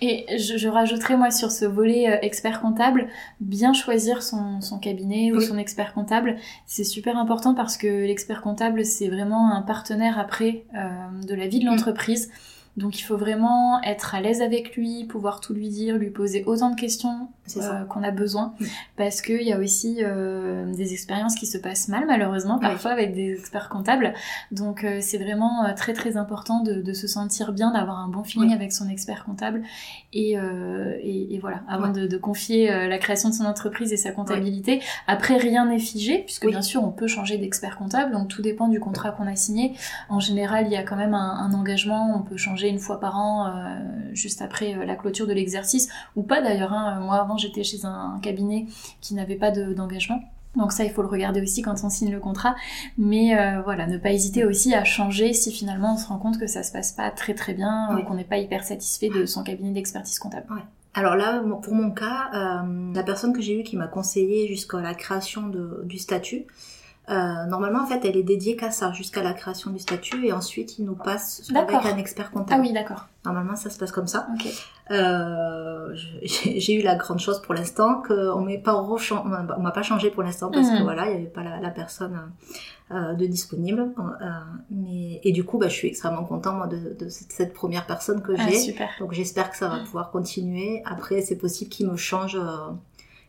Et 0.02 0.26
je, 0.40 0.58
je, 0.58 0.68
rajouterais 0.68 1.18
moi 1.18 1.30
sur 1.30 1.52
ce 1.52 1.66
volet 1.66 2.18
expert 2.24 2.62
comptable, 2.62 3.10
bien 3.42 3.74
choisir 3.74 4.24
son, 4.24 4.60
son 4.60 4.80
cabinet 4.80 5.32
ou 5.34 5.40
son 5.40 5.60
expert 5.60 5.94
comptable, 5.94 6.38
c'est 6.66 6.84
super 6.84 7.16
important 7.16 7.54
parce 7.54 7.78
que 7.78 7.86
l'expert 7.86 8.42
comptable 8.42 8.86
c'est 8.86 9.10
vraiment 9.10 9.54
un 9.54 9.62
partenaire 9.62 10.18
après 10.18 10.64
de 10.74 11.36
la 11.36 11.48
vie 11.48 11.60
de 11.60 11.66
mm. 11.66 11.68
l'entreprise. 11.68 12.32
Donc 12.76 13.00
il 13.00 13.04
faut 13.04 13.18
vraiment 13.18 13.82
être 13.84 14.16
à 14.16 14.22
l'aise 14.22 14.42
avec 14.42 14.76
lui, 14.76 15.06
pouvoir 15.06 15.40
tout 15.40 15.54
lui 15.54 15.70
dire, 15.70 15.98
lui 15.98 16.10
poser 16.10 16.44
autant 16.46 16.72
de 16.72 16.80
questions 16.80 17.30
euh, 17.58 17.84
qu'on 17.86 18.04
a 18.04 18.12
besoin. 18.12 18.54
Mm. 18.60 18.66
Parce 18.98 19.22
qu'il 19.22 19.42
y 19.42 19.54
a 19.54 19.60
aussi 19.60 19.98
euh, 20.02 20.72
des 20.74 20.94
expériences 20.94 21.36
qui 21.36 21.46
se 21.46 21.58
passent 21.58 21.88
mal 21.88 22.06
malheureusement, 22.08 22.60
parfois 22.60 22.92
avec 22.92 23.14
des 23.14 23.34
experts 23.34 23.70
comptables. 23.70 24.14
Donc 24.52 24.84
euh, 24.84 25.00
c'est 25.02 25.18
vraiment 25.18 25.74
très 25.76 25.94
très 25.94 26.18
important 26.18 26.62
de, 26.62 26.82
de, 26.82 26.94
se 26.94 27.08
sentir 27.08 27.52
bien, 27.52 27.72
d'avoir 27.72 28.00
un 28.00 28.08
bon 28.08 28.24
feeling 28.24 28.54
avec 28.54 28.72
son 28.72 28.90
expert 28.90 29.26
comptable. 29.26 29.64
Et, 30.14 30.34
et, 30.34 31.36
et 31.36 31.40
voilà, 31.40 31.62
avant 31.68 31.90
de, 31.90 32.06
de, 32.06 32.18
confier 32.18 32.68
la 32.88 32.98
création 32.98 33.30
de 33.30 33.34
son 33.34 33.46
entreprise 33.46 33.92
et 33.92 33.98
sa 33.98 34.12
comptabilité. 34.12 34.82
Après 35.08 35.38
rien 35.38 35.66
n'est 35.66 35.80
figé, 35.80 36.20
puisque 36.20 36.48
bien 36.48 36.62
sûr 36.62 36.84
on 36.84 36.92
peut 36.92 37.08
changer 37.08 37.38
d'expert 37.38 37.78
comptable, 37.78 38.12
donc 38.12 38.28
tout 38.28 38.42
dépend 38.42 38.68
du 38.68 38.80
contrat 38.80 39.12
qu'on 39.12 39.28
a 39.28 39.36
signé. 39.36 39.76
En 40.10 40.20
général 40.20 40.68
il 40.68 40.72
y 40.72 40.78
a 40.78 40.84
quand 40.84 40.96
même 40.96 41.14
un, 41.14 41.38
un 41.38 41.54
engagement, 41.54 42.16
on 42.16 42.22
peut 42.22 42.38
changer 42.38 42.70
une 42.70 42.80
fois 42.80 43.00
par 43.00 43.18
an, 43.18 43.48
euh, 43.48 43.80
juste 44.14 44.42
après 44.42 44.76
euh, 44.76 44.86
la 44.86 44.96
clôture 44.96 45.28
de 45.28 45.34
l'exercice, 45.34 45.90
ou 46.16 46.24
pas 46.24 46.42
d'ailleurs. 46.42 46.74
Hein. 46.74 47.00
Moi 47.02 47.16
avant 47.16 47.33
j'étais 47.38 47.64
chez 47.64 47.86
un, 47.86 48.20
cabinet 48.22 48.68
qui 49.02 49.14
n'avait 49.14 49.36
pas 49.36 49.52
d'engagement. 49.52 50.22
donc 50.56 50.72
ça, 50.72 50.84
il 50.84 50.92
faut 50.92 51.02
le 51.02 51.08
regarder 51.08 51.42
aussi 51.42 51.62
quand 51.62 51.76
on 51.84 51.90
signe 51.90 52.12
le 52.12 52.20
contrat. 52.20 52.56
Mais 52.98 53.38
euh, 53.38 53.62
voilà, 53.62 53.88
ne 53.88 53.98
pas 53.98 54.12
hésiter 54.12 54.46
aussi 54.46 54.74
à 54.74 54.84
changer 54.84 55.34
si 55.34 55.52
finalement 55.52 55.96
on 55.96 55.98
se 55.98 56.08
rend 56.08 56.18
compte 56.18 56.40
que 56.40 56.48
ça 56.48 56.64
se 56.64 56.72
passe 56.72 56.92
pas 56.92 57.10
très 57.12 57.34
très 57.34 57.54
bien 57.54 57.96
ou 57.98 58.04
qu'on 58.04 58.16
n'est 58.16 58.24
pas 58.24 58.38
hyper 58.38 58.64
satisfait 58.64 59.10
de 59.10 59.26
son 59.26 59.44
cabinet 59.44 59.72
d'expertise 59.72 60.20
comptable. 60.20 60.48
Alors 60.96 61.16
là, 61.16 61.42
pour 61.62 61.74
mon 61.74 61.92
cas, 61.92 62.64
la 62.94 63.04
personne 63.04 63.34
que 63.34 63.42
j'ai 63.42 63.60
eue 63.60 63.64
qui 63.64 63.78
m'a 63.78 63.88
conseillé 63.88 64.48
jusqu'à 64.48 64.80
la 64.80 64.94
création 64.94 65.52
du 65.84 65.98
statut, 65.98 66.46
euh, 67.10 67.46
normalement, 67.46 67.84
en 67.84 67.86
fait, 67.86 68.06
elle 68.06 68.16
est 68.16 68.24
dédiée 68.24 68.56
qu'à 68.56 68.72
ça, 68.72 68.92
jusqu'à 68.94 69.22
la 69.22 69.34
création 69.34 69.72
du 69.72 69.80
statut, 69.80 70.26
et 70.26 70.32
ensuite, 70.32 70.80
il 70.80 70.86
nous 70.86 70.96
passe 70.96 71.44
avec 71.54 71.74
un 71.74 71.98
expert 71.98 72.32
comptable. 72.32 72.62
Ah 72.62 72.66
oui, 72.66 72.74
d'accord. 72.74 73.08
Normalement, 73.26 73.56
ça 73.56 73.70
se 73.70 73.78
passe 73.78 73.92
comme 73.92 74.08
ça. 74.08 74.28
Euh, 74.92 75.96
j'ai 76.24 76.74
eu 76.74 76.82
la 76.82 76.96
grande 76.96 77.20
chose 77.20 77.42
pour 77.42 77.54
l'instant 77.54 78.02
qu'on 78.02 78.42
m'ait 78.42 78.58
pas 78.58 78.76
on 78.76 79.62
m'a 79.62 79.72
pas 79.72 79.84
changé 79.84 80.10
pour 80.10 80.24
l'instant 80.24 80.52
parce 80.52 80.70
que 80.70 80.78
mhm. 80.78 80.84
voilà, 80.84 81.10
il 81.10 81.12
y 81.12 81.16
avait 81.16 81.26
pas 81.26 81.44
la, 81.44 81.70
personne 81.70 82.32
euh, 82.92 83.14
de 83.14 83.26
disponible. 83.26 83.92
Euh, 83.98 84.26
mais 84.70 85.22
et 85.24 85.32
du 85.32 85.44
coup, 85.44 85.58
bah, 85.58 85.70
je 85.70 85.74
suis 85.76 85.88
extrêmement 85.88 86.26
content 86.26 86.54
moi 86.54 86.68
de, 86.68 86.96
de 87.00 87.10
cette, 87.10 87.54
première 87.54 87.86
personne 87.86 88.22
que 88.22 88.34
ah, 88.38 88.50
j'ai. 88.50 88.76
Donc 89.00 89.14
j'espère 89.14 89.52
que 89.52 89.58
ça 89.58 89.70
va 89.70 89.80
pouvoir 89.80 90.12
continuer. 90.12 90.82
Après, 90.86 91.22
c'est 91.22 91.38
possible 91.38 91.70
qu'il 91.70 91.90
me 91.90 91.98
change 91.98 92.36
euh, 92.36 92.72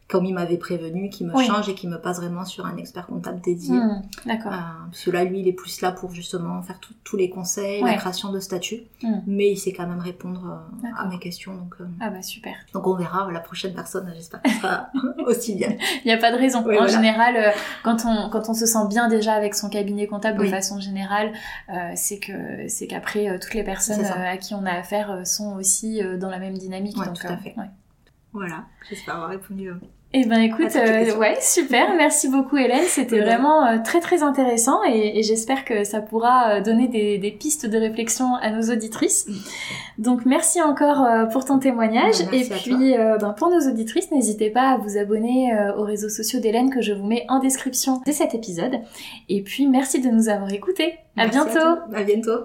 comme 0.09 0.27
il 0.27 0.35
m'avait 0.35 0.59
prévenu, 0.59 1.09
qui 1.09 1.25
me 1.25 1.33
change 1.43 1.69
et 1.69 1.75
qui 1.75 1.89
me 1.89 1.97
passe 1.97 2.19
vraiment 2.19 2.45
sur 2.45 2.67
un 2.67 2.77
expert 2.77 3.07
comptable 3.07 3.41
dédié. 3.41 3.75
Hmm, 3.75 4.03
d'accord. 4.27 4.53
Euh, 4.53 4.57
parce 4.91 5.05
que 5.05 5.11
là, 5.11 5.25
lui, 5.25 5.41
il 5.41 5.49
est 5.49 5.53
plus 5.53 5.81
là 5.81 5.93
pour 5.93 6.13
justement 6.13 6.61
faire 6.63 6.79
tous 7.05 7.17
les 7.17 7.31
conseils, 7.31 7.83
la 7.83 7.95
création 7.95 8.31
de 8.31 8.39
statut, 8.39 8.83
hmm. 9.03 9.21
mais 9.27 9.51
il 9.51 9.57
sait 9.57 9.73
quand 9.73 9.87
même 9.87 10.01
répondre 10.01 10.63
euh, 10.85 10.89
à 10.97 11.07
mes 11.07 11.19
questions. 11.19 11.55
Donc, 11.55 11.75
euh, 11.81 11.87
ah 12.01 12.11
bah 12.11 12.23
super. 12.23 12.55
Donc 12.75 12.87
on 12.87 12.95
verra 12.95 13.31
la 13.33 13.41
prochaine 13.41 13.73
personne, 13.73 14.13
j'espère 14.15 14.43
qu'elle 14.43 14.53
sera 14.53 14.91
aussi 15.27 15.55
bien. 15.55 15.75
Il 16.05 16.07
n'y 16.07 16.13
a 16.13 16.19
pas 16.19 16.33
de 16.33 16.37
raison. 16.37 16.59
en 16.59 16.87
général, 16.87 17.55
quand 17.83 18.05
on 18.05 18.29
quand 18.29 18.49
on 18.49 18.55
se 18.55 18.67
sent 18.67 18.87
bien 18.89 19.09
déjà 19.09 19.33
avec 19.33 19.55
son 19.55 19.71
cabinet 19.71 20.07
comptable 20.07 20.45
de 20.45 20.49
façon 20.49 20.81
générale, 20.81 21.33
c'est 21.95 22.19
que 22.19 22.69
c'est 22.69 22.87
qu'après 22.87 23.39
toutes 23.39 23.55
les 23.55 23.65
personnes 23.65 24.05
à 24.05 24.37
qui 24.37 24.55
on 24.55 24.67
a 24.67 24.73
affaire 24.73 25.27
sont 25.27 25.57
aussi 25.57 26.01
dans 26.19 26.29
la 26.29 26.39
même 26.39 26.59
dynamique. 26.59 26.97
donc, 26.97 27.19
tout 27.19 27.27
à 27.27 27.37
fait. 27.37 27.55
Voilà, 28.35 28.67
j'espère 28.89 29.15
avoir 29.15 29.31
répondu. 29.31 29.71
Eh 30.17 30.27
ben 30.27 30.41
écoute, 30.41 30.77
euh, 30.77 31.17
ouais, 31.17 31.39
super, 31.41 31.95
merci 31.97 32.29
beaucoup 32.29 32.57
Hélène, 32.57 32.85
c'était 32.87 33.21
vraiment 33.21 33.67
euh, 33.67 33.79
très 33.85 33.99
très 33.99 34.23
intéressant 34.23 34.79
et, 34.85 35.25
j'espère 35.25 35.65
que 35.65 35.83
ça 35.83 36.01
pourra 36.01 36.51
euh, 36.51 36.61
donner 36.61 36.87
des, 36.87 37.31
pistes 37.33 37.67
de 37.67 37.77
réflexion 37.77 38.37
à 38.37 38.51
nos 38.51 38.73
auditrices. 38.73 39.29
Donc 39.99 40.25
merci 40.25 40.63
encore 40.63 41.05
pour 41.33 41.45
ton 41.45 41.59
témoignage 41.59 42.21
et 42.33 42.45
puis 42.45 42.95
ben, 42.97 43.35
pour 43.37 43.51
nos 43.51 43.69
auditrices, 43.69 44.13
n'hésitez 44.13 44.51
pas 44.51 44.71
à 44.71 44.79
vous 44.79 44.99
abonner 44.99 45.53
aux 45.77 45.83
réseaux 45.83 46.09
sociaux 46.09 46.39
d'Hélène 46.39 46.71
que 46.71 46.81
je 46.81 46.93
vous 46.93 47.07
mets 47.07 47.27
en 47.29 47.41
description 47.41 48.01
de 48.07 48.13
cet 48.13 48.35
épisode. 48.35 48.81
Et 49.29 49.43
puis 49.43 49.67
merci 49.67 50.01
de 50.01 50.09
nous 50.11 50.29
avoir 50.29 50.53
écoutés. 50.53 50.95
À 51.17 51.27
bientôt. 51.27 51.59
à 51.93 52.03
bientôt. 52.05 52.45